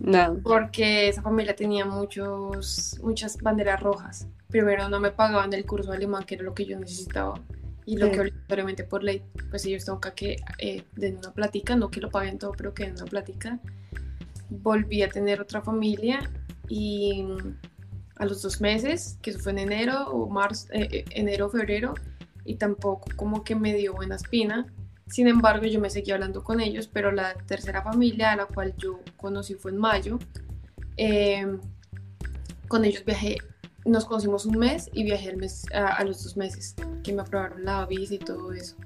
No. 0.00 0.38
Porque 0.42 1.08
esa 1.08 1.22
familia 1.22 1.54
tenía 1.54 1.84
muchos, 1.84 2.98
muchas 3.02 3.36
banderas 3.38 3.80
rojas. 3.80 4.28
Primero 4.48 4.88
no 4.88 5.00
me 5.00 5.10
pagaban 5.10 5.52
el 5.52 5.66
curso 5.66 5.90
de 5.90 5.96
alemán, 5.96 6.24
que 6.24 6.36
era 6.36 6.44
lo 6.44 6.54
que 6.54 6.64
yo 6.64 6.78
necesitaba. 6.78 7.40
Y 7.84 7.96
lo 7.96 8.10
que 8.10 8.20
obligatoriamente 8.20 8.84
por 8.84 9.02
ley, 9.02 9.22
pues 9.48 9.64
ellos 9.64 9.86
toca 9.86 10.14
que 10.14 10.36
eh, 10.58 10.84
den 10.94 11.16
una 11.16 11.32
plática, 11.32 11.74
no 11.74 11.90
que 11.90 12.00
lo 12.00 12.10
paguen 12.10 12.38
todo, 12.38 12.52
pero 12.52 12.74
que 12.74 12.84
den 12.84 12.92
una 12.92 13.06
plática. 13.06 13.58
Volví 14.50 15.02
a 15.02 15.08
tener 15.08 15.40
otra 15.40 15.62
familia 15.62 16.30
y 16.68 17.24
a 18.16 18.26
los 18.26 18.42
dos 18.42 18.60
meses, 18.60 19.18
que 19.22 19.30
eso 19.30 19.38
fue 19.38 19.52
en 19.52 19.58
enero 19.58 20.08
o 20.10 20.28
marzo, 20.28 20.68
eh, 20.72 20.88
eh, 20.92 21.04
enero 21.12 21.48
febrero, 21.48 21.94
y 22.44 22.56
tampoco 22.56 23.08
como 23.16 23.42
que 23.42 23.54
me 23.54 23.74
dio 23.74 23.94
buena 23.94 24.16
espina. 24.16 24.66
Sin 25.08 25.26
embargo, 25.26 25.66
yo 25.66 25.80
me 25.80 25.90
seguí 25.90 26.10
hablando 26.10 26.44
con 26.44 26.60
ellos, 26.60 26.88
pero 26.88 27.10
la 27.12 27.34
tercera 27.34 27.82
familia 27.82 28.32
a 28.32 28.36
la 28.36 28.46
cual 28.46 28.74
yo 28.76 29.00
conocí 29.16 29.54
fue 29.54 29.70
en 29.70 29.78
mayo. 29.78 30.18
Em, 30.96 31.60
con 32.68 32.84
ellos 32.84 33.04
viajé, 33.04 33.38
nos 33.84 34.04
conocimos 34.04 34.44
un 34.44 34.58
mes 34.58 34.90
y 34.92 35.04
viajé 35.04 35.34
mes, 35.36 35.64
a, 35.72 36.04
los 36.04 36.22
dos 36.22 36.36
meses, 36.36 36.74
que 37.02 37.12
me 37.12 37.22
aprobaron 37.22 37.64
la 37.64 37.86
visa 37.86 38.14
y 38.14 38.18
todo 38.18 38.52
eso. 38.52 38.76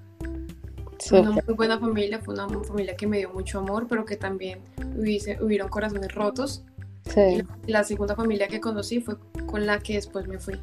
Fue 1.01 1.21
una 1.21 1.33
muy 1.33 1.55
buena 1.55 1.79
familia, 1.81 2.21
fue 2.21 2.35
una 2.35 2.49
familia 2.49 2.95
que 2.95 3.09
me 3.09 3.19
dio 3.19 3.31
mucho 3.33 3.59
amor, 3.59 3.89
pero 3.89 4.05
que 4.05 4.17
también 4.17 4.61
hubiese, 4.97 5.43
hubieron 5.43 5.69
corazones 5.69 6.15
rotos 6.15 6.65
Sí. 7.07 7.43
La, 7.67 7.85
segunda 7.85 8.15
familia 8.15 8.49
que 8.49 8.61
conocí 8.61 9.01
fue 9.01 9.17
con 9.47 9.67
la 9.67 9.81
que 9.81 9.95
después 9.95 10.27
me 10.29 10.39
fui. 10.39 10.59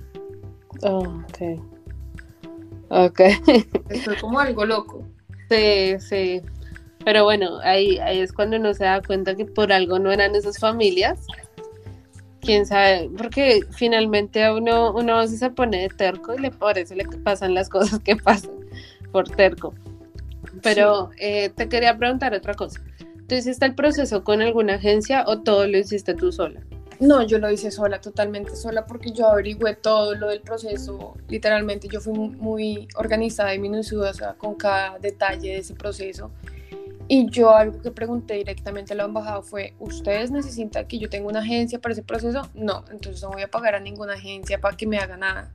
Oh, 0.81 0.99
ok. 0.99 1.61
Ok. 2.89 3.21
Fue 4.03 4.19
como 4.19 4.39
algo 4.39 4.65
loco. 4.65 5.05
Sí, 5.49 5.95
sí. 5.99 6.41
Pero 7.03 7.23
bueno, 7.23 7.59
ahí, 7.63 7.97
ahí 7.99 8.19
es 8.19 8.33
cuando 8.33 8.57
uno 8.57 8.73
se 8.73 8.83
da 8.83 9.01
cuenta 9.01 9.35
que 9.35 9.45
por 9.45 9.71
algo 9.71 9.99
no 9.99 10.11
eran 10.11 10.35
esas 10.35 10.59
familias. 10.59 11.25
Quién 12.41 12.65
sabe, 12.65 13.09
porque 13.17 13.61
finalmente 13.71 14.43
a 14.43 14.53
uno, 14.53 14.93
uno 14.93 15.15
a 15.15 15.21
veces 15.21 15.39
se 15.39 15.49
pone 15.49 15.81
de 15.81 15.89
terco 15.89 16.35
y 16.35 16.39
le, 16.39 16.51
por 16.51 16.77
eso 16.77 16.95
le 16.95 17.05
pasan 17.23 17.53
las 17.53 17.67
cosas 17.69 17.99
que 17.99 18.15
pasan 18.15 18.51
por 19.11 19.27
terco. 19.29 19.73
Pero 20.61 21.09
eh, 21.17 21.49
te 21.49 21.67
quería 21.67 21.97
preguntar 21.97 22.33
otra 22.33 22.53
cosa. 22.53 22.81
¿Tú 23.27 23.35
hiciste 23.35 23.65
el 23.65 23.75
proceso 23.75 24.23
con 24.23 24.41
alguna 24.41 24.75
agencia 24.75 25.23
o 25.27 25.41
todo 25.41 25.67
lo 25.67 25.77
hiciste 25.77 26.13
tú 26.13 26.31
sola? 26.31 26.61
No, 26.99 27.23
yo 27.23 27.37
lo 27.39 27.49
hice 27.49 27.71
sola, 27.71 28.01
totalmente 28.01 28.57
sola, 28.57 28.85
porque 28.85 29.11
yo 29.11 29.27
averigüé 29.27 29.75
todo 29.75 30.15
lo 30.15 30.27
del 30.27 30.41
proceso. 30.41 31.15
Literalmente, 31.29 31.87
yo 31.87 32.01
fui 32.01 32.13
muy 32.13 32.89
organizada 32.95 33.55
y 33.55 33.59
minuciosa 33.59 34.35
con 34.37 34.55
cada 34.55 34.99
detalle 34.99 35.53
de 35.53 35.57
ese 35.59 35.75
proceso. 35.75 36.29
Y 37.07 37.29
yo 37.31 37.55
algo 37.55 37.81
que 37.81 37.89
pregunté 37.89 38.35
directamente 38.35 38.93
a 38.93 38.97
la 38.97 39.05
embajada 39.05 39.41
fue, 39.41 39.73
¿ustedes 39.79 40.29
necesitan 40.29 40.87
que 40.87 40.99
yo 40.99 41.09
tenga 41.09 41.27
una 41.29 41.39
agencia 41.39 41.79
para 41.79 41.93
ese 41.93 42.03
proceso? 42.03 42.41
No, 42.53 42.83
entonces 42.91 43.23
no 43.23 43.29
voy 43.29 43.43
a 43.43 43.47
pagar 43.49 43.75
a 43.75 43.79
ninguna 43.79 44.13
agencia 44.13 44.59
para 44.59 44.75
que 44.75 44.85
me 44.85 44.97
haga 44.97 45.17
nada. 45.17 45.51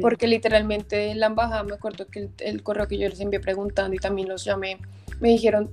Porque 0.00 0.26
literalmente 0.26 1.14
la 1.14 1.26
embajada, 1.26 1.62
me 1.64 1.74
acuerdo 1.74 2.06
que 2.06 2.20
el, 2.20 2.30
el, 2.38 2.62
correo 2.62 2.86
que 2.86 2.98
yo 2.98 3.08
les 3.08 3.20
envié 3.20 3.40
preguntando 3.40 3.96
y 3.96 3.98
también 3.98 4.28
los 4.28 4.44
llamé, 4.44 4.78
me 5.18 5.30
dijeron, 5.30 5.70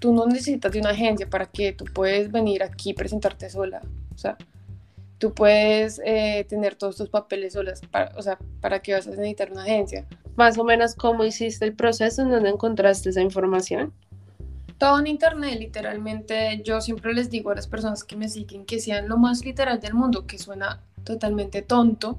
tú 0.00 0.12
no 0.12 0.26
necesitas 0.26 0.72
de 0.72 0.80
una 0.80 0.90
agencia 0.90 1.28
para 1.28 1.46
que 1.46 1.72
tú 1.72 1.84
puedes 1.84 2.32
venir 2.32 2.64
aquí 2.64 2.90
y 2.90 2.94
presentarte 2.94 3.48
sola. 3.48 3.82
O 4.12 4.18
sea, 4.18 4.36
tú 5.18 5.32
puedes 5.32 6.00
eh, 6.04 6.44
tener 6.48 6.74
todos 6.74 6.96
tus 6.96 7.08
papeles 7.08 7.52
solas. 7.52 7.82
Para, 7.82 8.12
o 8.16 8.22
sea, 8.22 8.38
¿para 8.60 8.80
qué 8.80 8.94
vas 8.94 9.06
a 9.06 9.10
necesitar 9.10 9.52
una 9.52 9.62
agencia? 9.62 10.06
Más 10.36 10.58
o 10.58 10.64
menos, 10.64 10.94
¿cómo 10.94 11.24
hiciste 11.24 11.66
el 11.66 11.74
proceso? 11.74 12.22
¿En 12.22 12.30
dónde 12.30 12.48
encontraste 12.48 13.10
esa 13.10 13.20
información? 13.20 13.92
Todo 14.78 14.98
en 14.98 15.06
internet, 15.06 15.58
literalmente. 15.58 16.62
Yo 16.64 16.80
siempre 16.80 17.12
les 17.12 17.28
digo 17.28 17.50
a 17.50 17.54
las 17.54 17.66
personas 17.66 18.02
que 18.02 18.16
me 18.16 18.30
siguen 18.30 18.64
que 18.64 18.80
sean 18.80 19.06
lo 19.06 19.18
más 19.18 19.44
literal 19.44 19.80
del 19.80 19.92
mundo, 19.92 20.26
que 20.26 20.38
suena 20.38 20.82
totalmente 21.04 21.60
tonto, 21.60 22.18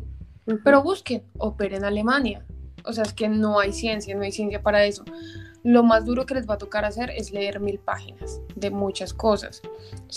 pero 0.64 0.84
busquen, 0.84 1.24
operen 1.40 1.80
en 1.80 1.86
Alemania. 1.86 2.46
O 2.86 2.94
sea, 2.94 3.04
es 3.04 3.14
que 3.14 3.28
no 3.28 3.60
hay 3.60 3.74
ciencia, 3.74 4.16
no 4.16 4.22
hay 4.22 4.32
ciencia 4.32 4.62
para 4.62 4.86
eso 4.86 5.04
lo 5.64 5.84
más 5.84 6.06
duro 6.06 6.26
que 6.26 6.34
les 6.34 6.50
va 6.50 6.56
a 6.56 6.58
tocar 6.58 6.86
hacer 6.86 7.12
es 7.12 7.32
leer 7.32 7.60
mil 7.60 7.80
páginas 7.80 8.42
de 8.56 8.72
muchas 8.72 9.14
cosas. 9.14 9.62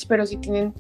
Pero 0.08 0.26
si 0.26 0.36
tienen, 0.38 0.74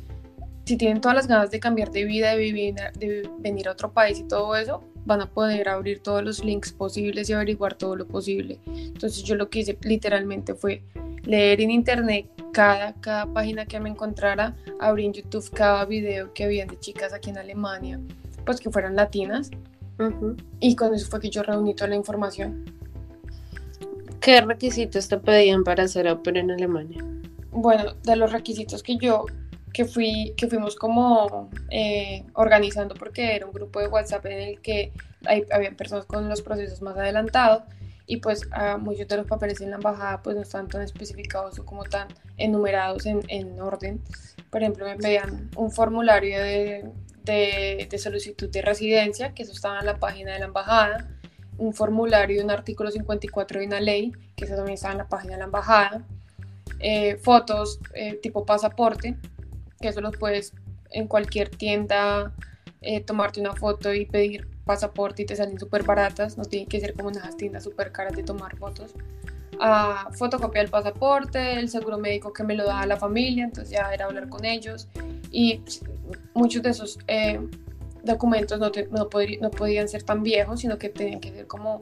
si 0.64 0.76
tienen 0.76 1.00
todas 1.00 1.16
las 1.16 1.26
ganas 1.26 1.50
de 1.50 1.60
cambiar 1.60 1.90
de 1.90 2.04
vida, 2.04 2.30
de, 2.30 2.38
vivir, 2.38 2.74
de 2.98 3.28
venir 3.38 3.68
a 3.68 3.72
otro 3.72 3.92
país 3.92 4.18
y 4.18 4.24
todo 4.24 4.56
eso, 4.56 4.82
van 5.04 5.20
a 5.20 5.30
poder 5.30 5.68
abrir 5.68 6.00
todos 6.00 6.22
los 6.22 6.44
links 6.44 6.72
posibles 6.72 7.28
y 7.28 7.34
averiguar 7.34 7.74
todo 7.74 7.96
lo 7.96 8.06
posible. 8.06 8.58
Entonces 8.66 9.22
yo 9.22 9.34
lo 9.34 9.50
que 9.50 9.60
hice 9.60 9.78
literalmente 9.82 10.54
fue 10.54 10.82
leer 11.24 11.60
en 11.60 11.70
internet 11.70 12.26
cada, 12.52 12.94
cada 12.94 13.26
página 13.26 13.66
que 13.66 13.80
me 13.80 13.90
encontrara, 13.90 14.56
abrí 14.80 15.04
en 15.06 15.12
YouTube 15.12 15.50
cada 15.50 15.84
video 15.84 16.32
que 16.32 16.44
había 16.44 16.66
de 16.66 16.78
chicas 16.78 17.12
aquí 17.12 17.30
en 17.30 17.38
Alemania, 17.38 18.00
pues 18.46 18.60
que 18.60 18.70
fueran 18.70 18.96
latinas. 18.96 19.50
Y 20.60 20.74
con 20.74 20.94
eso 20.94 21.08
fue 21.08 21.20
que 21.20 21.30
yo 21.30 21.42
reuní 21.42 21.74
toda 21.74 21.88
la 21.88 21.96
información. 21.96 22.64
¿Qué 24.24 24.40
requisitos 24.40 25.06
te 25.06 25.18
pedían 25.18 25.64
para 25.64 25.86
ser 25.86 26.08
ópera 26.08 26.40
en 26.40 26.50
Alemania? 26.50 27.04
Bueno, 27.50 27.92
de 28.04 28.16
los 28.16 28.32
requisitos 28.32 28.82
que 28.82 28.96
yo 28.96 29.26
que, 29.74 29.84
fui, 29.84 30.32
que 30.38 30.48
fuimos 30.48 30.76
como 30.76 31.50
eh, 31.70 32.24
organizando 32.32 32.94
porque 32.94 33.36
era 33.36 33.44
un 33.44 33.52
grupo 33.52 33.80
de 33.80 33.88
WhatsApp 33.88 34.24
en 34.24 34.38
el 34.38 34.60
que 34.62 34.92
hay, 35.26 35.44
había 35.52 35.72
personas 35.72 36.06
con 36.06 36.26
los 36.26 36.40
procesos 36.40 36.80
más 36.80 36.96
adelantados 36.96 37.64
y 38.06 38.16
pues 38.16 38.48
muchos 38.80 39.06
de 39.08 39.16
los 39.18 39.26
papeles 39.26 39.60
en 39.60 39.70
la 39.70 39.76
embajada 39.76 40.22
pues 40.22 40.36
no 40.36 40.42
están 40.42 40.68
tan 40.68 40.80
especificados 40.80 41.58
o 41.58 41.66
como 41.66 41.84
tan 41.84 42.08
enumerados 42.38 43.04
en, 43.04 43.20
en 43.28 43.60
orden. 43.60 44.02
Por 44.48 44.62
ejemplo, 44.62 44.86
me 44.86 44.96
pedían 44.96 45.50
un 45.54 45.70
formulario 45.70 46.40
de, 46.40 46.90
de, 47.24 47.88
de, 47.90 47.98
solicitud 47.98 48.48
de 48.48 48.62
residencia, 48.62 49.34
que 49.34 49.42
eso 49.42 49.52
estaba 49.52 49.80
en 49.80 49.86
la 49.86 49.98
página 49.98 50.32
de 50.32 50.38
la 50.38 50.46
embajada, 50.46 51.13
un 51.58 51.72
formulario 51.72 52.38
de 52.38 52.44
un 52.44 52.50
artículo 52.50 52.90
54 52.90 53.60
de 53.60 53.66
una 53.66 53.80
ley, 53.80 54.12
que 54.36 54.44
eso 54.44 54.56
también 54.56 54.74
estaba 54.74 54.92
en 54.92 54.98
la 54.98 55.08
página 55.08 55.34
de 55.34 55.38
la 55.38 55.44
embajada, 55.44 56.04
eh, 56.80 57.16
fotos 57.16 57.80
eh, 57.94 58.14
tipo 58.22 58.44
pasaporte, 58.44 59.16
que 59.80 59.88
eso 59.88 60.00
los 60.00 60.16
puedes 60.16 60.52
en 60.90 61.08
cualquier 61.08 61.48
tienda 61.48 62.32
eh, 62.80 63.00
tomarte 63.00 63.40
una 63.40 63.54
foto 63.54 63.92
y 63.92 64.06
pedir 64.06 64.46
pasaporte 64.64 65.22
y 65.22 65.26
te 65.26 65.36
salen 65.36 65.58
súper 65.58 65.82
baratas, 65.84 66.38
no 66.38 66.44
tienen 66.44 66.68
que 66.68 66.80
ser 66.80 66.94
como 66.94 67.08
unas 67.08 67.36
tiendas 67.36 67.64
súper 67.64 67.92
caras 67.92 68.14
de 68.14 68.22
tomar 68.22 68.56
fotos. 68.56 68.94
A 69.60 70.10
fotocopia 70.12 70.62
del 70.62 70.70
pasaporte, 70.70 71.58
el 71.58 71.68
seguro 71.68 71.98
médico 71.98 72.32
que 72.32 72.42
me 72.42 72.54
lo 72.54 72.64
da 72.64 72.84
la 72.86 72.96
familia, 72.96 73.44
entonces 73.44 73.70
ya 73.70 73.92
era 73.92 74.06
hablar 74.06 74.28
con 74.28 74.44
ellos 74.44 74.88
y 75.30 75.62
muchos 76.34 76.62
de 76.62 76.70
esos 76.70 76.98
eh, 77.06 77.40
documentos 78.04 78.58
no, 78.58 78.70
no, 78.90 79.08
no, 79.40 79.50
podían 79.50 79.88
ser 79.88 80.02
tan 80.02 80.22
viejos, 80.22 80.60
sino 80.60 80.78
que 80.78 80.88
tenían 80.88 81.20
que 81.20 81.32
ser 81.32 81.46
como, 81.46 81.78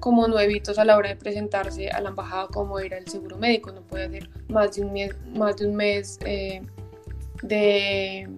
como 0.00 0.28
nuevitos 0.28 0.78
a 0.78 0.84
la 0.84 0.96
hora 0.96 1.10
de 1.10 1.16
presentarse 1.16 1.90
a 1.90 2.00
la 2.00 2.10
embajada 2.10 2.48
como 2.48 2.78
era 2.78 2.98
el 2.98 3.08
seguro 3.08 3.36
médico, 3.36 3.72
no 3.72 3.82
puede 3.82 4.10
ser 4.10 4.30
más 4.48 4.76
de 4.76 4.82
un 4.82 4.92
mes, 4.92 5.14
más 5.36 5.56
de, 5.56 5.66
un 5.66 5.76
mes 5.76 6.18
eh, 6.24 6.62
de 7.42 8.28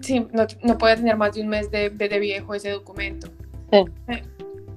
sí, 0.00 0.26
no, 0.32 0.46
no, 0.62 0.78
puede 0.78 0.96
tener 0.96 1.16
más 1.16 1.34
de 1.34 1.42
un 1.42 1.48
mes 1.48 1.70
de, 1.70 1.90
de 1.90 2.18
viejo 2.18 2.54
ese 2.54 2.70
documento. 2.70 3.28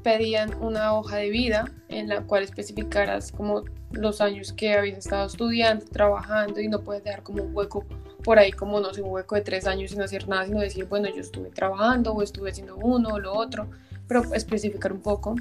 Pedían 0.03 0.55
una 0.61 0.93
hoja 0.93 1.17
de 1.17 1.29
vida 1.29 1.71
en 1.89 2.09
la 2.09 2.21
cual 2.21 2.43
especificaras 2.43 3.31
como 3.31 3.63
los 3.91 4.19
años 4.19 4.51
que 4.53 4.73
habías 4.73 4.97
estado 4.97 5.27
estudiando, 5.27 5.85
trabajando 5.85 6.59
y 6.59 6.67
no 6.67 6.81
puedes 6.81 7.03
dejar 7.03 7.23
como 7.23 7.43
un 7.43 7.55
hueco 7.55 7.85
por 8.23 8.39
ahí, 8.39 8.51
como 8.51 8.79
no 8.79 8.93
sé, 8.93 9.01
un 9.01 9.11
hueco 9.11 9.35
de 9.35 9.41
tres 9.41 9.67
años 9.67 9.91
sin 9.91 10.01
hacer 10.01 10.27
nada, 10.27 10.45
sino 10.45 10.59
decir, 10.59 10.85
bueno, 10.85 11.07
yo 11.09 11.21
estuve 11.21 11.49
trabajando 11.49 12.13
o 12.13 12.21
estuve 12.21 12.51
haciendo 12.51 12.75
uno 12.75 13.09
o 13.09 13.19
lo 13.19 13.33
otro, 13.33 13.69
pero 14.07 14.33
especificar 14.33 14.91
un 14.91 15.01
poco. 15.01 15.35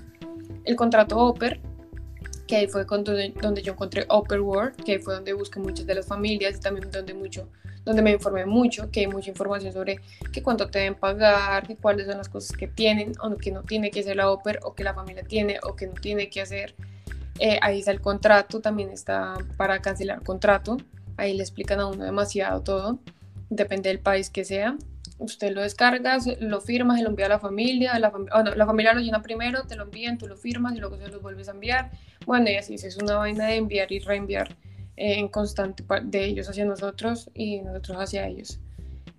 El 0.64 0.76
contrato 0.76 1.18
OPER, 1.18 1.60
que 2.46 2.56
ahí 2.56 2.66
fue 2.66 2.84
donde, 2.84 3.32
donde 3.40 3.62
yo 3.62 3.72
encontré 3.72 4.06
Upper 4.10 4.40
World, 4.40 4.76
que 4.84 4.92
ahí 4.92 4.98
fue 4.98 5.14
donde 5.14 5.32
busqué 5.32 5.60
muchas 5.60 5.86
de 5.86 5.94
las 5.94 6.06
familias 6.06 6.56
y 6.56 6.60
también 6.60 6.90
donde, 6.90 7.14
mucho, 7.14 7.48
donde 7.84 8.02
me 8.02 8.10
informé 8.10 8.44
mucho, 8.44 8.90
que 8.90 9.00
hay 9.00 9.06
mucha 9.06 9.30
información 9.30 9.72
sobre 9.72 10.00
qué 10.32 10.42
cuánto 10.42 10.68
te 10.68 10.80
deben 10.80 10.96
pagar, 10.96 11.66
qué 11.66 11.76
cuáles 11.76 12.06
son 12.06 12.18
las 12.18 12.28
cosas 12.28 12.56
que 12.56 12.66
tienen 12.66 13.12
o 13.22 13.36
que 13.36 13.52
no 13.52 13.62
tiene 13.62 13.90
que 13.90 14.00
hacer 14.00 14.16
la 14.16 14.32
Upper 14.32 14.58
o 14.64 14.74
que 14.74 14.82
la 14.82 14.94
familia 14.94 15.22
tiene 15.22 15.60
o 15.62 15.76
que 15.76 15.86
no 15.86 15.94
tiene 15.94 16.28
que 16.28 16.40
hacer. 16.40 16.74
Eh, 17.38 17.58
ahí 17.62 17.78
está 17.78 17.92
el 17.92 18.00
contrato, 18.00 18.60
también 18.60 18.90
está 18.90 19.38
para 19.56 19.80
cancelar 19.80 20.22
contrato, 20.22 20.76
ahí 21.20 21.34
le 21.36 21.42
explican 21.42 21.80
a 21.80 21.86
uno 21.86 22.04
demasiado 22.04 22.62
todo, 22.62 22.98
depende 23.48 23.88
del 23.88 24.00
país 24.00 24.30
que 24.30 24.44
sea 24.44 24.76
usted 25.20 25.52
lo 25.52 25.60
descargas, 25.60 26.26
lo 26.40 26.60
firmas 26.60 26.98
y 26.98 27.02
lo 27.02 27.10
envía 27.10 27.26
a 27.26 27.28
la 27.28 27.38
familia, 27.38 27.98
la, 27.98 28.08
oh, 28.08 28.42
la 28.42 28.66
familia 28.66 28.94
lo 28.94 29.00
llena 29.00 29.22
primero, 29.22 29.64
te 29.64 29.76
lo 29.76 29.84
envían, 29.84 30.18
tú 30.18 30.26
lo 30.26 30.36
firmas 30.36 30.74
y 30.74 30.80
luego 30.80 30.96
se 30.96 31.08
lo 31.08 31.20
vuelves 31.20 31.48
a 31.48 31.52
enviar. 31.52 31.90
Bueno, 32.26 32.50
y 32.50 32.56
así 32.56 32.74
es 32.74 32.96
una 32.96 33.16
vaina 33.16 33.46
de 33.46 33.56
enviar 33.56 33.92
y 33.92 34.00
reenviar 34.00 34.56
eh, 34.96 35.18
en 35.18 35.28
constante 35.28 35.84
de 36.04 36.24
ellos 36.24 36.48
hacia 36.48 36.64
nosotros 36.64 37.30
y 37.34 37.60
nosotros 37.60 37.98
hacia 37.98 38.26
ellos. 38.26 38.58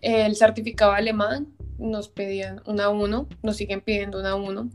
El 0.01 0.36
certificado 0.36 0.91
alemán 0.91 1.48
nos 1.77 2.10
pedían 2.10 2.62
una 2.65 2.86
a 2.86 2.89
uno, 2.89 3.27
nos 3.43 3.58
siguen 3.58 3.81
pidiendo 3.81 4.20
una 4.20 4.31
a 4.31 4.36
uno. 4.36 4.70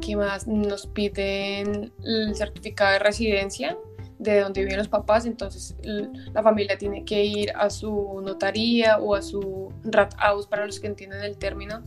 ¿Qué 0.00 0.16
más? 0.16 0.46
Nos 0.46 0.86
piden 0.86 1.92
el 2.02 2.34
certificado 2.34 2.92
de 2.92 2.98
residencia, 3.00 3.76
de 4.20 4.40
donde 4.40 4.60
viven 4.60 4.76
los 4.76 4.88
papás, 4.88 5.24
entonces 5.24 5.74
la 5.82 6.42
familia 6.42 6.76
tiene 6.76 7.04
que 7.04 7.24
ir 7.24 7.52
a 7.56 7.70
su 7.70 8.20
notaría 8.22 8.98
o 8.98 9.14
a 9.14 9.22
su 9.22 9.72
rathaus 9.82 10.46
para 10.46 10.66
los 10.66 10.78
que 10.78 10.88
entienden 10.88 11.22
el 11.22 11.38
término, 11.38 11.82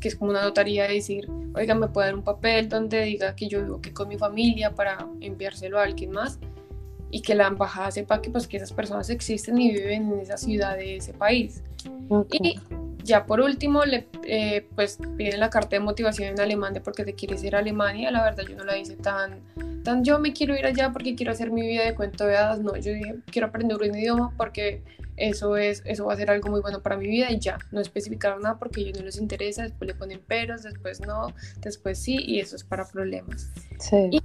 que 0.00 0.08
es 0.08 0.16
como 0.16 0.32
una 0.32 0.42
notaría 0.42 0.88
de 0.88 0.94
decir, 0.94 1.30
oiga, 1.54 1.76
me 1.76 1.86
puede 1.86 2.08
dar 2.08 2.16
un 2.16 2.24
papel 2.24 2.68
donde 2.68 3.02
diga 3.04 3.36
que 3.36 3.46
yo 3.46 3.62
vivo 3.62 3.76
aquí 3.76 3.90
con 3.90 4.08
mi 4.08 4.18
familia 4.18 4.74
para 4.74 5.06
enviárselo 5.20 5.78
a 5.78 5.84
alguien 5.84 6.10
más 6.10 6.40
y 7.12 7.22
que 7.22 7.36
la 7.36 7.46
embajada 7.46 7.92
sepa 7.92 8.20
que 8.20 8.30
pues 8.30 8.48
que 8.48 8.56
esas 8.56 8.72
personas 8.72 9.08
existen 9.08 9.56
y 9.58 9.70
viven 9.70 10.12
en 10.12 10.18
esa 10.18 10.36
ciudad 10.36 10.76
de 10.76 10.96
ese 10.96 11.12
país. 11.12 11.62
Y 12.32 12.58
ya 13.08 13.24
por 13.24 13.40
último, 13.40 13.84
le, 13.84 14.06
eh, 14.24 14.68
pues 14.76 14.98
piden 15.16 15.40
la 15.40 15.50
carta 15.50 15.70
de 15.70 15.80
motivación 15.80 16.28
en 16.28 16.40
alemán 16.40 16.74
de 16.74 16.80
por 16.80 16.94
qué 16.94 17.04
te 17.04 17.14
quieres 17.14 17.42
ir 17.42 17.56
a 17.56 17.60
Alemania. 17.60 18.10
La 18.10 18.22
verdad, 18.22 18.44
yo 18.48 18.54
no 18.54 18.64
la 18.64 18.76
hice 18.76 18.96
tan, 18.96 19.40
tan 19.82 20.04
yo 20.04 20.18
me 20.18 20.32
quiero 20.32 20.54
ir 20.54 20.66
allá 20.66 20.92
porque 20.92 21.16
quiero 21.16 21.32
hacer 21.32 21.50
mi 21.50 21.66
vida 21.66 21.84
de 21.84 21.94
cuento 21.94 22.26
de 22.26 22.36
hadas. 22.36 22.60
No, 22.60 22.76
yo 22.76 22.92
dije, 22.92 23.16
quiero 23.32 23.48
aprender 23.48 23.78
un 23.78 23.98
idioma 23.98 24.32
porque 24.36 24.82
eso, 25.16 25.56
es, 25.56 25.82
eso 25.86 26.04
va 26.04 26.12
a 26.12 26.16
ser 26.16 26.30
algo 26.30 26.50
muy 26.50 26.60
bueno 26.60 26.82
para 26.82 26.96
mi 26.96 27.08
vida 27.08 27.32
y 27.32 27.40
ya. 27.40 27.58
No 27.72 27.80
especificaron 27.80 28.42
nada 28.42 28.58
porque 28.58 28.80
a 28.80 28.84
ellos 28.84 28.98
no 28.98 29.04
les 29.06 29.16
interesa. 29.16 29.62
Después 29.62 29.88
le 29.88 29.94
ponen 29.94 30.20
peros, 30.20 30.62
después 30.62 31.00
no, 31.00 31.34
después 31.60 31.98
sí, 31.98 32.18
y 32.20 32.40
eso 32.40 32.56
es 32.56 32.62
para 32.62 32.86
problemas. 32.86 33.50
Sí. 33.80 34.10
Y 34.12 34.22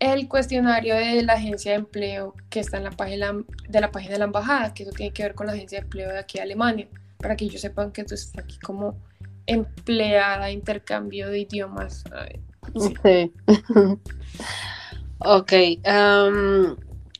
el 0.00 0.28
cuestionario 0.28 0.96
de 0.96 1.22
la 1.22 1.34
agencia 1.34 1.70
de 1.70 1.78
empleo 1.78 2.34
que 2.50 2.60
está 2.60 2.78
en 2.78 2.84
la 2.84 2.90
página 2.90 3.32
de 3.68 3.80
la 3.80 3.92
página 3.92 4.14
de 4.14 4.18
la 4.18 4.24
embajada, 4.24 4.74
que 4.74 4.82
eso 4.82 4.92
tiene 4.92 5.12
que 5.12 5.22
ver 5.22 5.34
con 5.34 5.46
la 5.46 5.52
agencia 5.52 5.78
de 5.78 5.84
empleo 5.84 6.10
de 6.10 6.18
aquí 6.18 6.38
de 6.38 6.42
Alemania 6.42 6.88
para 7.18 7.36
que 7.36 7.46
ellos 7.46 7.60
sepan 7.60 7.92
que 7.92 8.04
tú 8.04 8.14
estás 8.14 8.44
aquí 8.44 8.58
como 8.58 8.98
empleada, 9.46 10.50
intercambio 10.50 11.28
de 11.28 11.40
idiomas. 11.40 12.04
Sí. 12.74 13.32
ok. 15.18 15.52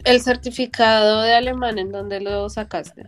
el 0.04 0.20
certificado 0.20 1.22
de 1.22 1.34
alemán, 1.34 1.78
¿en 1.78 1.92
dónde 1.92 2.20
lo 2.20 2.48
sacaste? 2.48 3.04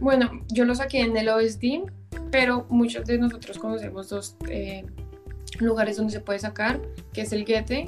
Bueno, 0.00 0.30
yo 0.48 0.64
lo 0.64 0.74
saqué 0.74 1.00
en 1.00 1.16
el 1.16 1.28
OSD, 1.28 1.90
pero 2.30 2.66
muchos 2.68 3.04
de 3.06 3.18
nosotros 3.18 3.58
conocemos 3.58 4.08
dos 4.08 4.36
eh, 4.48 4.84
lugares 5.58 5.96
donde 5.96 6.12
se 6.12 6.20
puede 6.20 6.38
sacar, 6.38 6.80
que 7.12 7.22
es 7.22 7.32
el 7.32 7.44
Goethe 7.44 7.86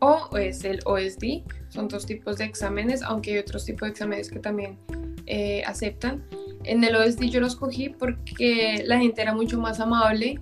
o 0.00 0.36
es 0.36 0.64
el 0.64 0.80
OSD. 0.84 1.42
Son 1.68 1.88
dos 1.88 2.04
tipos 2.04 2.36
de 2.36 2.44
exámenes, 2.44 3.02
aunque 3.02 3.32
hay 3.32 3.38
otros 3.38 3.64
tipos 3.64 3.86
de 3.86 3.92
exámenes 3.92 4.30
que 4.30 4.40
también 4.40 4.78
eh, 5.26 5.62
aceptan. 5.64 6.22
En 6.64 6.84
el 6.84 6.94
OSD 6.94 7.24
yo 7.24 7.40
lo 7.40 7.46
escogí 7.46 7.88
porque 7.88 8.82
la 8.86 8.98
gente 8.98 9.22
era 9.22 9.34
mucho 9.34 9.58
más 9.58 9.80
amable, 9.80 10.40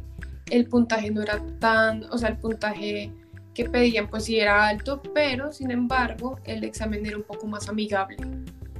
el 0.50 0.66
puntaje 0.66 1.10
no 1.10 1.22
era 1.22 1.40
tan, 1.58 2.04
o 2.10 2.18
sea, 2.18 2.30
el 2.30 2.38
puntaje 2.38 3.12
que 3.54 3.68
pedían 3.68 4.08
pues 4.08 4.24
sí 4.24 4.38
era 4.38 4.68
alto, 4.68 5.02
pero 5.14 5.52
sin 5.52 5.70
embargo 5.70 6.38
el 6.44 6.64
examen 6.64 7.04
era 7.06 7.16
un 7.16 7.22
poco 7.22 7.46
más 7.46 7.68
amigable. 7.68 8.16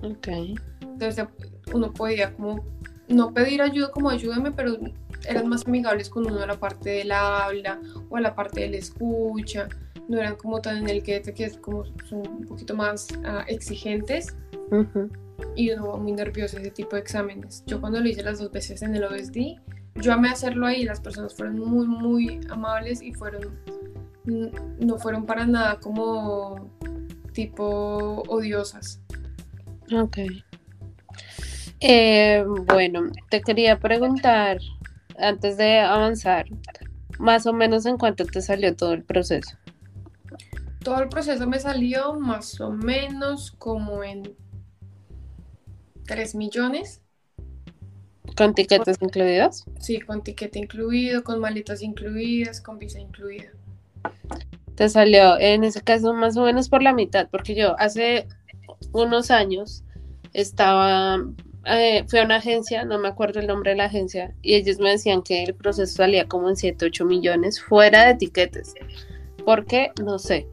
Ok. 0.03 0.29
Entonces 0.81 1.27
uno 1.73 1.93
podía 1.93 2.35
como 2.35 2.65
no 3.09 3.33
pedir 3.33 3.63
ayuda 3.63 3.91
como 3.91 4.11
ayúdame, 4.11 4.53
pero 4.53 4.77
eran 5.29 5.49
más 5.49 5.67
amigables 5.67 6.09
con 6.09 6.27
uno 6.27 6.41
a 6.43 6.47
la 6.47 6.59
parte 6.59 6.91
del 6.91 7.13
habla 7.13 7.81
o 8.09 8.17
a 8.17 8.21
la 8.21 8.35
parte 8.35 8.61
de 8.61 8.71
la 8.71 8.77
escucha. 8.77 9.69
No 10.09 10.19
eran 10.19 10.37
como 10.37 10.61
tan 10.61 10.79
en 10.79 10.89
el 10.89 11.03
que, 11.03 11.21
que 11.23 11.45
es 11.45 11.57
como 11.59 11.85
son 12.09 12.27
un 12.27 12.47
poquito 12.47 12.75
más 12.75 13.09
ah, 13.25 13.45
exigentes 13.47 14.35
y 15.57 15.71
uno 15.71 15.89
va 15.89 15.97
muy 15.97 16.13
nervioso 16.13 16.59
ese 16.59 16.71
tipo 16.71 16.97
de 16.97 17.03
exámenes. 17.03 17.65
Yo 17.67 17.81
cuando 17.81 18.01
lo 18.01 18.09
hice 18.09 18.23
las 18.23 18.39
dos 18.39 18.51
veces 18.51 18.83
en 18.83 18.95
el 18.95 19.05
OSD, 19.05 19.59
yo 19.97 20.13
amé 20.13 20.31
hacerlo 20.31 20.67
ahí, 20.67 20.85
las 20.85 21.01
personas 21.01 21.35
fueron 21.35 21.59
muy, 21.59 21.87
muy 21.87 22.41
amables 22.51 23.03
y 23.03 23.13
fueron, 23.13 23.59
no 24.25 24.99
fueron 24.99 25.27
para 25.27 25.47
nada 25.47 25.79
como 25.81 26.71
tipo 27.33 28.23
odiosas. 28.29 29.01
Ok. 29.93 30.19
Eh, 31.81 32.45
bueno, 32.67 33.03
te 33.31 33.41
quería 33.41 33.79
preguntar, 33.79 34.59
antes 35.19 35.57
de 35.57 35.81
avanzar, 35.81 36.47
más 37.19 37.47
o 37.47 37.53
menos 37.53 37.87
en 37.87 37.97
cuánto 37.97 38.25
te 38.25 38.43
salió 38.43 38.77
todo 38.77 38.93
el 38.93 39.03
proceso. 39.03 39.57
Todo 40.83 41.03
el 41.03 41.09
proceso 41.09 41.47
me 41.47 41.59
salió 41.59 42.15
más 42.19 42.61
o 42.61 42.71
menos 42.71 43.53
como 43.53 44.03
en 44.03 44.35
3 46.11 46.35
millones. 46.35 47.01
¿Con 48.37 48.53
tiquetes 48.55 48.99
incluidos? 49.01 49.65
Sí, 49.79 50.01
con 50.01 50.23
tiquete 50.23 50.59
incluido, 50.59 51.23
con 51.23 51.39
maletas 51.41 51.83
incluidas, 51.83 52.61
con 52.61 52.79
visa 52.79 52.99
incluida. 52.99 53.51
Te 54.75 54.89
salió 54.89 55.39
en 55.39 55.63
ese 55.63 55.83
caso 55.83 56.13
más 56.13 56.37
o 56.37 56.45
menos 56.45 56.69
por 56.69 56.83
la 56.83 56.93
mitad, 56.93 57.29
porque 57.31 57.55
yo 57.55 57.79
hace 57.79 58.27
unos 58.93 59.31
años 59.31 59.85
estaba, 60.33 61.25
eh, 61.67 62.05
fui 62.09 62.19
a 62.19 62.25
una 62.25 62.37
agencia, 62.37 62.85
no 62.85 62.99
me 62.99 63.09
acuerdo 63.09 63.39
el 63.39 63.47
nombre 63.47 63.71
de 63.71 63.77
la 63.77 63.85
agencia, 63.85 64.35
y 64.43 64.55
ellos 64.55 64.81
me 64.81 64.91
decían 64.91 65.23
que 65.23 65.45
el 65.45 65.55
proceso 65.55 65.95
salía 65.95 66.27
como 66.27 66.49
en 66.49 66.57
7, 66.57 66.87
8 66.87 67.05
millones 67.05 67.63
fuera 67.63 68.07
de 68.07 68.15
tiquetes. 68.15 68.75
¿Por 69.45 69.65
qué? 69.65 69.93
No 70.03 70.19
sé. 70.19 70.49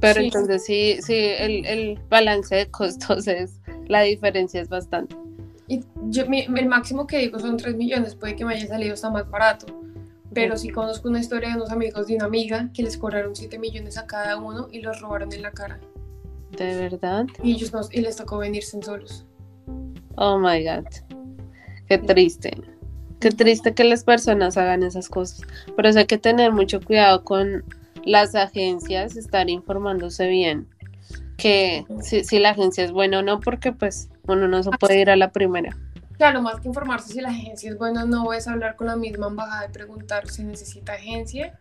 Pero 0.00 0.20
entonces 0.20 0.64
sí, 0.64 0.98
sí, 1.02 1.14
el, 1.14 1.66
el, 1.66 1.98
balance 2.08 2.54
de 2.54 2.70
costos 2.70 3.26
es, 3.26 3.60
la 3.88 4.02
diferencia 4.02 4.60
es 4.60 4.68
bastante. 4.68 5.16
Y 5.68 5.84
yo, 6.08 6.28
mi, 6.28 6.42
el 6.42 6.66
máximo 6.66 7.06
que 7.06 7.18
digo 7.18 7.38
son 7.38 7.56
3 7.56 7.76
millones, 7.76 8.14
puede 8.14 8.36
que 8.36 8.44
me 8.44 8.54
haya 8.54 8.66
salido 8.66 8.94
hasta 8.94 9.10
más 9.10 9.28
barato. 9.28 9.66
Pero 10.32 10.56
sí 10.56 10.68
conozco 10.68 11.08
una 11.08 11.20
historia 11.20 11.50
de 11.50 11.56
unos 11.56 11.70
amigos 11.70 12.06
de 12.06 12.16
una 12.16 12.26
amiga 12.26 12.70
que 12.74 12.82
les 12.82 12.98
cobraron 12.98 13.34
7 13.34 13.58
millones 13.58 13.96
a 13.96 14.06
cada 14.06 14.36
uno 14.36 14.68
y 14.70 14.80
los 14.80 15.00
robaron 15.00 15.32
en 15.32 15.42
la 15.42 15.50
cara. 15.50 15.80
¿De 16.56 16.76
verdad? 16.76 17.26
Y 17.42 17.52
ellos 17.52 17.72
no, 17.72 17.80
y 17.90 18.00
les 18.00 18.16
tocó 18.16 18.38
venirse 18.38 18.80
solos. 18.82 19.26
Oh 20.16 20.38
my 20.38 20.62
god. 20.64 20.86
Qué 21.88 21.98
triste. 21.98 22.56
Qué 23.20 23.30
triste 23.30 23.74
que 23.74 23.84
las 23.84 24.04
personas 24.04 24.56
hagan 24.56 24.82
esas 24.82 25.08
cosas. 25.08 25.42
Pero 25.74 25.88
hay 25.88 26.06
que 26.06 26.18
tener 26.18 26.52
mucho 26.52 26.80
cuidado 26.80 27.24
con 27.24 27.64
las 28.04 28.34
agencias, 28.34 29.16
estar 29.16 29.48
informándose 29.48 30.28
bien. 30.28 30.68
Que 31.46 31.84
si, 32.02 32.24
si 32.24 32.38
la 32.38 32.50
agencia 32.50 32.84
es 32.84 32.92
buena 32.92 33.20
o 33.20 33.22
no, 33.22 33.40
porque 33.40 33.72
pues 33.72 34.08
uno 34.26 34.48
no 34.48 34.62
se 34.62 34.70
puede 34.70 35.00
ir 35.00 35.10
a 35.10 35.16
la 35.16 35.30
primera. 35.30 35.76
Claro, 36.16 36.40
más 36.40 36.60
que 36.60 36.68
informarse 36.68 37.12
si 37.12 37.20
la 37.20 37.28
agencia 37.28 37.70
es 37.70 37.76
buena 37.76 38.04
o 38.04 38.06
no, 38.06 38.32
es 38.32 38.48
hablar 38.48 38.76
con 38.76 38.86
la 38.86 38.96
misma 38.96 39.26
embajada 39.26 39.66
y 39.66 39.72
preguntar 39.72 40.28
si 40.28 40.44
necesita 40.44 40.94
agencia 40.94 41.58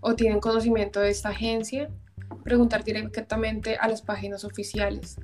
o 0.00 0.14
tienen 0.14 0.40
conocimiento 0.40 1.00
de 1.00 1.10
esta 1.10 1.30
agencia. 1.30 1.88
Preguntar 2.44 2.84
directamente 2.84 3.76
a 3.76 3.88
las 3.88 4.02
páginas 4.02 4.44
oficiales. 4.44 5.16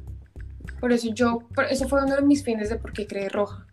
Por 0.81 0.93
eso 0.93 1.13
yo, 1.13 1.41
eso 1.71 1.89
fue 1.89 2.03
uno 2.03 2.17
de 2.17 2.23
mis 2.23 2.45
fines 2.45 2.69
de 2.71 2.77
por 2.77 2.93
qué 2.93 3.07
creé 3.07 3.29
Roja. 3.29 3.67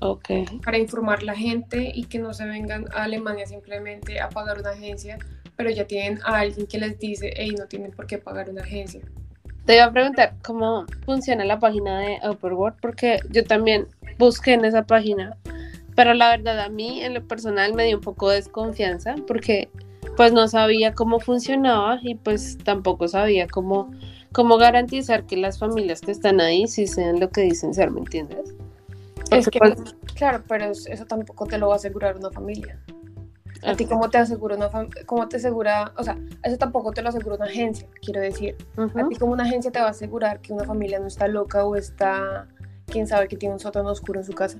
Ok. 0.00 0.28
Para 0.64 0.78
informar 0.78 1.22
la 1.22 1.34
gente 1.34 1.90
y 1.94 2.04
que 2.04 2.18
no 2.18 2.34
se 2.34 2.44
vengan 2.44 2.86
a 2.92 3.04
Alemania 3.04 3.46
simplemente 3.46 4.20
a 4.20 4.28
pagar 4.28 4.58
una 4.58 4.70
agencia, 4.70 5.18
pero 5.56 5.70
ya 5.70 5.86
tienen 5.86 6.20
a 6.24 6.40
alguien 6.40 6.66
que 6.66 6.78
les 6.78 6.98
dice, 6.98 7.32
hey, 7.36 7.54
no 7.58 7.66
tienen 7.66 7.92
por 7.92 8.06
qué 8.06 8.18
pagar 8.18 8.50
una 8.50 8.62
agencia. 8.62 9.00
Te 9.64 9.76
iba 9.76 9.84
a 9.84 9.92
preguntar 9.92 10.34
cómo 10.42 10.84
funciona 11.04 11.44
la 11.44 11.58
página 11.58 12.00
de 12.00 12.18
Upperworld, 12.28 12.78
porque 12.80 13.20
yo 13.30 13.44
también 13.44 13.86
busqué 14.18 14.52
en 14.52 14.64
esa 14.64 14.82
página, 14.82 15.36
pero 15.96 16.12
la 16.12 16.30
verdad 16.30 16.60
a 16.60 16.68
mí 16.68 17.02
en 17.02 17.14
lo 17.14 17.26
personal 17.26 17.72
me 17.74 17.86
dio 17.86 17.96
un 17.96 18.02
poco 18.02 18.28
de 18.28 18.36
desconfianza, 18.36 19.14
porque 19.26 19.68
pues 20.16 20.32
no 20.32 20.46
sabía 20.48 20.92
cómo 20.92 21.18
funcionaba 21.18 21.98
y 22.02 22.14
pues 22.14 22.58
tampoco 22.58 23.08
sabía 23.08 23.48
cómo 23.48 23.90
cómo 24.34 24.58
garantizar 24.58 25.24
que 25.24 25.36
las 25.36 25.58
familias 25.58 26.00
que 26.00 26.10
están 26.10 26.40
ahí 26.40 26.66
sí 26.66 26.86
sean 26.86 27.20
lo 27.20 27.30
que 27.30 27.42
dicen 27.42 27.72
ser, 27.72 27.90
¿me 27.90 28.00
entiendes? 28.00 28.54
es 29.30 29.48
que, 29.48 29.58
pues, 29.58 29.76
claro, 30.14 30.42
pero 30.46 30.66
eso 30.66 31.06
tampoco 31.06 31.46
te 31.46 31.56
lo 31.56 31.68
va 31.68 31.74
a 31.74 31.76
asegurar 31.76 32.16
una 32.16 32.30
familia. 32.30 32.78
¿A 33.64 33.74
ti 33.74 33.86
cómo 33.86 34.10
te 34.10 34.18
asegura 34.18 34.56
una 34.56 34.70
cómo 35.06 35.28
te 35.28 35.36
asegura, 35.36 35.92
o 35.96 36.02
sea, 36.02 36.18
eso 36.42 36.58
tampoco 36.58 36.92
te 36.92 37.02
lo 37.02 37.08
asegura 37.08 37.36
una 37.36 37.46
agencia, 37.46 37.88
quiero 38.02 38.20
decir. 38.20 38.56
A 38.76 39.08
ti 39.08 39.16
como 39.16 39.32
una 39.32 39.44
agencia 39.44 39.70
te 39.70 39.80
va 39.80 39.86
a 39.86 39.90
asegurar 39.90 40.40
que 40.40 40.52
una 40.52 40.64
familia 40.64 40.98
no 40.98 41.06
está 41.06 41.28
loca 41.28 41.64
o 41.64 41.74
está, 41.76 42.46
quién 42.86 43.06
sabe, 43.06 43.28
que 43.28 43.36
tiene 43.36 43.54
un 43.54 43.60
sótano 43.60 43.90
oscuro 43.90 44.20
en 44.20 44.26
su 44.26 44.32
casa. 44.32 44.58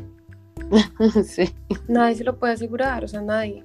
sí. 1.25 1.55
Nadie 1.87 2.17
se 2.17 2.25
lo 2.25 2.39
puede 2.39 2.55
asegurar, 2.55 3.05
o 3.05 3.09
sea, 3.09 3.21
nadie. 3.21 3.65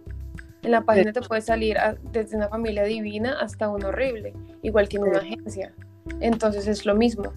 En 0.62 0.72
la 0.72 0.82
página 0.82 1.14
te 1.14 1.22
puede 1.22 1.42
salir 1.42 1.78
desde 2.12 2.36
una 2.36 2.50
familia 2.50 2.84
divina 2.84 3.38
hasta 3.40 3.70
una 3.70 3.88
horrible, 3.88 4.34
igual 4.62 4.90
que 4.90 4.98
en 4.98 5.04
una 5.04 5.20
agencia. 5.20 5.74
Entonces 6.20 6.68
es 6.68 6.86
lo 6.86 6.96
mismo. 6.96 7.34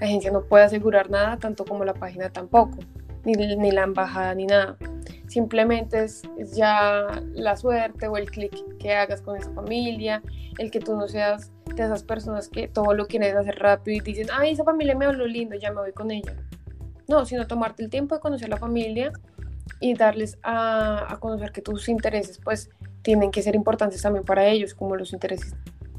La 0.00 0.06
agencia 0.06 0.30
no 0.30 0.42
puede 0.42 0.64
asegurar 0.64 1.10
nada, 1.10 1.36
tanto 1.36 1.66
como 1.66 1.84
la 1.84 1.92
página 1.92 2.30
tampoco, 2.30 2.78
ni, 3.24 3.34
ni 3.34 3.70
la 3.70 3.82
embajada, 3.82 4.34
ni 4.34 4.46
nada. 4.46 4.78
Simplemente 5.28 6.04
es, 6.04 6.22
ya 6.54 7.22
la 7.34 7.56
suerte 7.56 8.08
o 8.08 8.16
el 8.16 8.30
clic 8.30 8.78
que 8.78 8.94
hagas 8.94 9.20
con 9.20 9.36
esa 9.36 9.52
familia, 9.52 10.22
el 10.58 10.70
que 10.70 10.80
tú 10.80 10.96
no 10.96 11.06
seas 11.06 11.52
de 11.66 11.84
esas 11.84 12.02
personas 12.02 12.48
que 12.48 12.66
todo 12.66 12.94
lo 12.94 13.06
quieres 13.06 13.36
hacer 13.36 13.58
rápido 13.58 13.98
y 13.98 14.00
dicen, 14.00 14.28
ay, 14.32 14.52
esa 14.52 14.64
familia 14.64 14.96
me 14.96 15.04
habló 15.04 15.26
lindo, 15.26 15.54
ya 15.56 15.70
me 15.70 15.80
voy 15.80 15.92
con 15.92 16.10
ella. 16.10 16.34
No, 17.06 17.24
sino 17.24 17.46
tomarte 17.46 17.84
el 17.84 17.90
tiempo 17.90 18.14
de 18.14 18.20
conocer 18.20 18.48
la 18.48 18.56
familia 18.56 19.12
y 19.80 19.94
darles 19.94 20.38
a, 20.42 21.12
a 21.12 21.20
conocer 21.20 21.52
que 21.52 21.62
tus 21.62 21.88
intereses 21.88 22.40
pues 22.42 22.70
tienen 23.02 23.30
que 23.30 23.42
ser 23.42 23.54
importantes 23.54 24.02
también 24.02 24.24
para 24.24 24.46
ellos, 24.46 24.74
como 24.74 24.96
los 24.96 25.12
intereses 25.12 25.54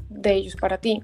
de 0.08 0.34
ellos 0.34 0.56
para 0.56 0.78
ti. 0.78 1.02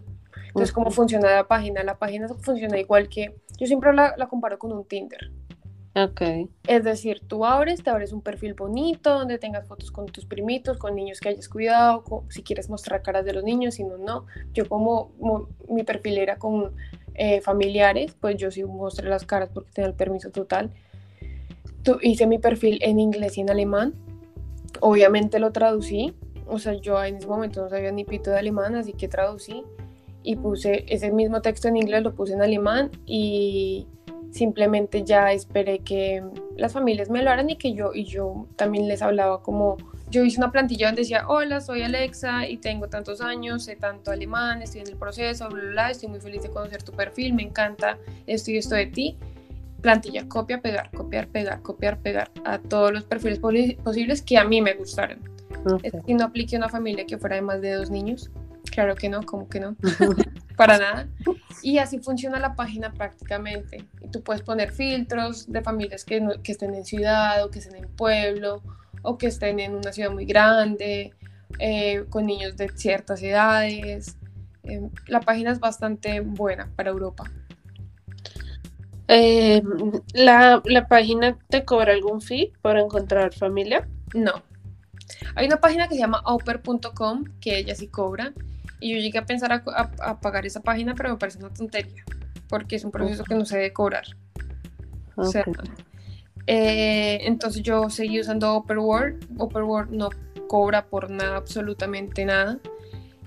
Entonces, 0.49 0.73
¿cómo 0.73 0.91
funciona 0.91 1.31
la 1.31 1.47
página? 1.47 1.83
La 1.83 1.99
página 1.99 2.29
funciona 2.29 2.79
igual 2.79 3.09
que, 3.09 3.37
yo 3.59 3.67
siempre 3.67 3.93
la, 3.93 4.15
la 4.17 4.27
comparo 4.27 4.59
con 4.59 4.73
un 4.73 4.85
Tinder. 4.85 5.31
Ok. 5.97 6.21
Es 6.69 6.85
decir, 6.85 7.23
tú 7.27 7.47
abres, 7.47 7.83
te 7.83 7.89
abres 7.89 8.13
un 8.13 8.21
perfil 8.21 8.53
bonito 8.53 9.15
donde 9.15 9.39
tengas 9.39 9.67
fotos 9.67 9.91
con 9.91 10.05
tus 10.05 10.27
primitos, 10.27 10.77
con 10.77 10.95
niños 10.95 11.21
que 11.21 11.31
hayas 11.31 11.49
cuidado, 11.49 12.05
si 12.29 12.43
quieres 12.43 12.69
mostrar 12.69 13.01
caras 13.01 13.25
de 13.25 13.33
los 13.33 13.43
niños, 13.43 13.77
si 13.77 13.85
no, 13.85 13.97
no. 13.97 14.27
Yo 14.53 14.69
como, 14.69 15.11
mi 15.71 15.85
perfil 15.85 16.19
era 16.19 16.37
con 16.37 16.75
eh, 17.15 17.41
familiares, 17.41 18.15
pues 18.21 18.37
yo 18.37 18.51
sí 18.51 18.63
mostré 18.63 19.09
las 19.09 19.25
caras 19.25 19.49
porque 19.55 19.71
tenía 19.73 19.89
el 19.89 19.95
permiso 19.95 20.31
total. 20.31 20.71
Tú, 21.83 21.97
hice 22.03 22.27
mi 22.27 22.39
perfil 22.39 22.79
en 22.83 23.01
inglés 23.01 23.39
y 23.39 23.41
en 23.41 23.49
alemán. 23.49 23.95
Obviamente 24.81 25.39
lo 25.39 25.51
traducí. 25.51 26.15
O 26.47 26.59
sea, 26.59 26.75
yo 26.75 27.03
en 27.03 27.17
ese 27.17 27.27
momento 27.27 27.63
no 27.63 27.71
sabía 27.71 27.91
ni 27.91 28.05
pito 28.05 28.31
de 28.31 28.39
alemán, 28.39 28.75
así 28.75 28.93
que 28.93 29.09
traducí 29.09 29.65
y 30.23 30.37
puse 30.37 30.85
ese 30.89 31.11
mismo 31.11 31.41
texto 31.41 31.69
en 31.69 31.79
inglés, 31.79 32.03
lo 32.03 32.15
puse 32.15 32.35
en 32.35 32.43
alemán 32.43 32.91
y 33.07 33.87
simplemente 34.37 35.03
ya 35.05 35.33
esperé 35.33 35.81
que 35.81 36.23
las 36.57 36.73
familias 36.73 37.11
me 37.11 37.23
lo 37.23 37.31
haran 37.31 37.51
y 37.51 37.57
que 37.57 37.73
yo, 37.73 37.93
y 37.95 38.05
yo 38.05 38.47
también 38.57 38.87
les 38.87 39.03
hablaba 39.03 39.43
como, 39.43 39.77
yo 40.11 40.25
hice 40.25 40.39
una 40.39 40.53
plantilla 40.53 40.87
donde 40.87 41.03
decía, 41.03 41.27
hola, 41.27 41.61
soy 41.61 41.83
Alexa 41.83 42.47
y 42.49 42.59
tengo 42.59 42.89
tantos 42.89 43.21
años, 43.21 43.65
sé 43.65 43.77
tanto 43.77 44.11
alemán, 44.11 44.63
estoy 44.63 44.83
en 44.83 44.89
el 44.89 44.97
proceso, 44.97 45.49
bla, 45.49 45.61
bla, 45.61 45.71
bla, 45.71 45.91
estoy 45.91 46.09
muy 46.09 46.21
feliz 46.21 46.43
de 46.43 46.51
conocer 46.51 46.83
tu 46.83 46.93
perfil, 46.93 47.35
me 47.35 47.43
encanta 47.43 47.99
esto 48.27 48.51
y 48.51 48.59
esto 48.59 48.75
de 48.75 48.87
ti. 48.87 49.17
Plantilla, 49.81 50.27
copia, 50.29 50.61
pegar, 50.61 50.91
copiar, 50.91 51.29
pegar, 51.29 51.63
copiar, 51.63 51.99
pegar 51.99 52.31
a 52.45 52.59
todos 52.59 52.93
los 52.93 53.05
perfiles 53.05 53.39
posibles 53.39 54.23
que 54.23 54.39
a 54.39 54.45
mí 54.45 54.61
me 54.61 54.75
gustaran. 54.75 55.21
Y 56.07 56.15
no 56.15 56.25
apliqué 56.25 56.57
a 56.57 56.59
una 56.59 56.69
familia 56.69 57.07
que 57.07 57.19
fuera 57.19 57.37
de 57.37 57.43
más 57.43 57.61
de 57.61 57.73
dos 57.73 57.91
niños. 57.91 58.31
Claro 58.71 58.95
que 58.95 59.09
no, 59.09 59.23
como 59.23 59.49
que 59.49 59.61
no, 59.61 59.77
para 60.57 60.79
nada. 60.79 61.09
Y 61.63 61.79
así 61.79 61.99
funciona 61.99 62.39
la 62.39 62.55
página 62.55 62.93
prácticamente. 62.93 63.87
Y 64.01 64.09
tú 64.09 64.23
puedes 64.23 64.43
poner 64.43 64.73
filtros 64.73 65.51
de 65.51 65.63
familias 65.63 66.05
que, 66.05 66.27
que 66.43 66.53
estén 66.53 66.75
en 66.75 66.85
ciudad 66.85 67.45
o 67.45 67.51
que 67.51 67.61
estén 67.61 67.77
en 67.77 67.89
pueblo 67.89 68.63
o 69.03 69.19
que 69.19 69.29
estén 69.29 69.61
en 69.61 69.75
una 69.75 69.93
ciudad 69.93 70.11
muy 70.11 70.27
grande, 70.27 71.15
eh, 71.59 72.05
con 72.11 72.27
niños 72.27 72.57
de 72.57 72.69
ciertas 72.71 73.23
edades. 73.23 74.17
Eh, 74.65 74.83
la 75.07 75.21
página 75.21 75.53
es 75.53 75.61
bastante 75.61 76.21
buena 76.21 76.71
para 76.77 76.91
Europa. 76.91 77.25
Eh, 79.09 79.63
¿la, 80.13 80.61
¿La 80.65 80.89
página 80.89 81.39
te 81.49 81.65
cobra 81.65 81.93
algún 81.93 82.21
fee 82.21 82.53
para 82.63 82.81
encontrar 82.81 83.33
familia? 83.33 83.89
No. 84.13 84.43
Hay 85.37 85.47
una 85.47 85.59
página 85.59 85.87
que 85.89 85.95
se 85.95 86.01
llama 86.01 86.21
auper.com 86.25 87.25
que 87.41 87.59
ella 87.59 87.75
sí 87.75 87.89
cobra 87.89 88.33
y 88.81 88.95
yo 88.95 88.99
llegué 88.99 89.19
a 89.19 89.27
pensar 89.27 89.53
a, 89.53 90.21
pagar 90.21 90.47
esa 90.47 90.63
página, 90.63 90.95
pero 90.95 91.11
me 91.11 91.17
parece 91.17 91.39
una 91.39 91.53
tontería, 91.53 92.05
porque 92.49 92.77
es 92.77 92.85
un 92.85 92.91
proceso 92.91 93.25
que 93.25 93.35
no 93.35 93.45
se 93.45 93.57
debe 93.57 93.73
cobrar. 93.73 94.05
Eh, 96.47 97.21
entonces 97.23 97.63
yo 97.63 97.91
seguí 97.91 98.21
usando 98.21 98.55
Opperworld. 98.55 99.27
Opperworld 99.39 99.91
no 99.91 100.11
cobra 100.49 100.87
por 100.87 101.11
nada, 101.11 101.37
absolutamente 101.37 102.25
nada. 102.25 102.59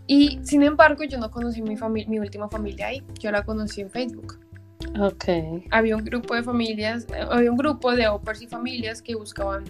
Y 0.08 0.40
sin 0.44 0.64
embargo, 0.64 1.04
yo 1.04 1.20
no 1.20 1.30
conocí 1.30 1.62
mi, 1.62 1.76
mi 2.08 2.20
última 2.20 2.50
familia 2.50 2.88
ahí. 2.88 3.04
Yo 3.20 3.32
la 3.32 3.44
conocí 3.44 3.82
en 3.82 3.90
Facebook. 3.90 4.40
Ok. 5.00 5.26
Había 5.72 5.98
un 5.98 6.04
grupo 6.04 6.34
de 6.34 6.44
familias, 6.44 7.06
eh, 7.14 7.26
había 7.30 7.52
un 7.52 7.58
grupo 7.58 7.96
de 7.96 8.08
Oppers 8.08 8.42
y 8.42 8.48
familias 8.48 9.02
que 9.02 9.16
buscaban 9.16 9.66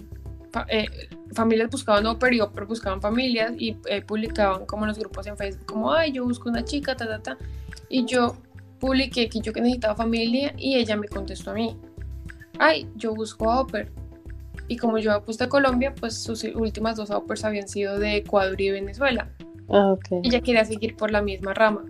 eh, 0.68 0.86
familias 1.32 1.70
buscaban 1.70 2.06
Oper 2.06 2.34
y 2.34 2.40
Oper 2.40 2.64
buscaban 2.64 3.00
familias 3.00 3.52
y 3.56 3.76
eh, 3.88 4.02
publicaban 4.02 4.66
como 4.66 4.86
los 4.86 4.98
grupos 4.98 5.26
en 5.26 5.36
Facebook, 5.36 5.66
como, 5.66 5.92
ay, 5.92 6.12
yo 6.12 6.24
busco 6.24 6.48
una 6.48 6.64
chica, 6.64 6.96
ta, 6.96 7.06
ta, 7.06 7.22
ta. 7.22 7.38
Y 7.88 8.04
yo 8.04 8.36
publiqué 8.78 9.28
que 9.28 9.40
yo 9.40 9.52
que 9.52 9.60
necesitaba 9.60 9.94
familia 9.94 10.54
y 10.56 10.76
ella 10.76 10.96
me 10.96 11.08
contestó 11.08 11.50
a 11.50 11.54
mí, 11.54 11.76
ay, 12.58 12.88
yo 12.96 13.14
busco 13.14 13.50
a 13.50 13.60
Oper. 13.60 13.90
Y 14.68 14.76
como 14.76 14.98
yo 14.98 15.12
apuesto 15.12 15.44
a 15.44 15.48
Colombia, 15.48 15.94
pues 15.98 16.14
sus 16.14 16.44
últimas 16.44 16.96
dos 16.96 17.10
Opers 17.10 17.44
habían 17.44 17.66
sido 17.66 17.98
de 17.98 18.18
Ecuador 18.18 18.60
y 18.60 18.70
Venezuela. 18.70 19.28
Ah, 19.68 19.92
okay. 19.92 20.20
Y 20.22 20.28
ella 20.28 20.40
quería 20.40 20.64
seguir 20.64 20.96
por 20.96 21.10
la 21.10 21.22
misma 21.22 21.54
rama. 21.54 21.84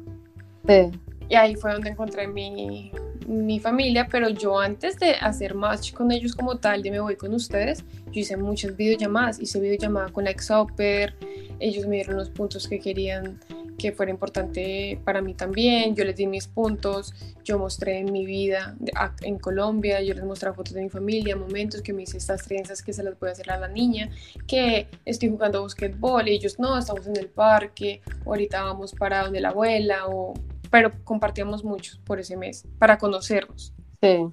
Sí. 0.67 0.91
Y 1.29 1.35
ahí 1.35 1.55
fue 1.57 1.73
donde 1.73 1.91
encontré 1.91 2.27
mi, 2.27 2.91
mi 3.31 3.61
familia, 3.61 4.09
pero 4.11 4.29
yo 4.29 4.59
antes 4.59 4.99
de 4.99 5.13
hacer 5.13 5.55
match 5.55 5.93
con 5.93 6.11
ellos 6.11 6.35
como 6.35 6.59
tal, 6.59 6.83
de 6.83 6.91
me 6.91 7.01
voy 7.01 7.17
con 7.17 7.33
ustedes, 7.33 7.85
yo 8.07 8.21
hice 8.21 8.37
muchas 8.37 8.77
videollamadas, 8.77 9.41
hice 9.41 9.61
videollamada 9.61 10.09
con 10.09 10.25
la 10.25 10.31
Exoper, 10.31 11.15
ellos 11.61 11.87
me 11.87 11.97
dieron 11.97 12.17
los 12.17 12.31
puntos 12.31 12.67
que 12.67 12.81
querían 12.81 13.39
que 13.81 13.93
fuera 13.93 14.13
importante 14.13 15.01
para 15.05 15.23
mí 15.23 15.35
también. 15.35 15.97
Yo 15.97 16.05
les 16.05 16.17
di 16.17 16.27
mis 16.27 16.47
puntos, 16.47 17.15
yo 17.43 17.59
mostré 17.59 18.05
mi 18.05 18.27
vida 18.27 18.77
en 19.23 19.39
Colombia, 19.39 20.03
yo 20.03 20.13
les 20.13 20.25
mostré 20.25 20.53
fotos 20.53 20.75
de 20.75 20.83
mi 20.83 20.91
familia, 20.91 21.35
momentos 21.35 21.81
que 21.81 21.95
me 21.95 22.03
hice 22.03 22.19
estas 22.19 22.45
trenzas 22.45 22.83
que 22.83 22.93
se 22.93 23.03
las 23.03 23.19
voy 23.19 23.31
a 23.31 23.33
hacer 23.33 23.51
a 23.51 23.59
la 23.59 23.69
niña, 23.69 24.11
que 24.47 24.87
estoy 25.07 25.31
jugando 25.31 25.63
basquetbol 25.63 26.29
y 26.29 26.33
ellos 26.33 26.59
no, 26.59 26.77
estamos 26.77 27.07
en 27.07 27.17
el 27.17 27.29
parque, 27.29 28.03
ahorita 28.27 28.63
vamos 28.63 28.93
para 28.93 29.23
donde 29.23 29.41
la 29.41 29.49
abuela, 29.49 30.09
o... 30.09 30.35
pero 30.71 30.93
compartíamos 31.05 31.65
mucho 31.65 31.99
por 32.05 32.21
ese 32.21 32.37
mes 32.37 32.67
para 32.79 32.99
conocernos. 32.99 33.75
Sí. 34.01 34.27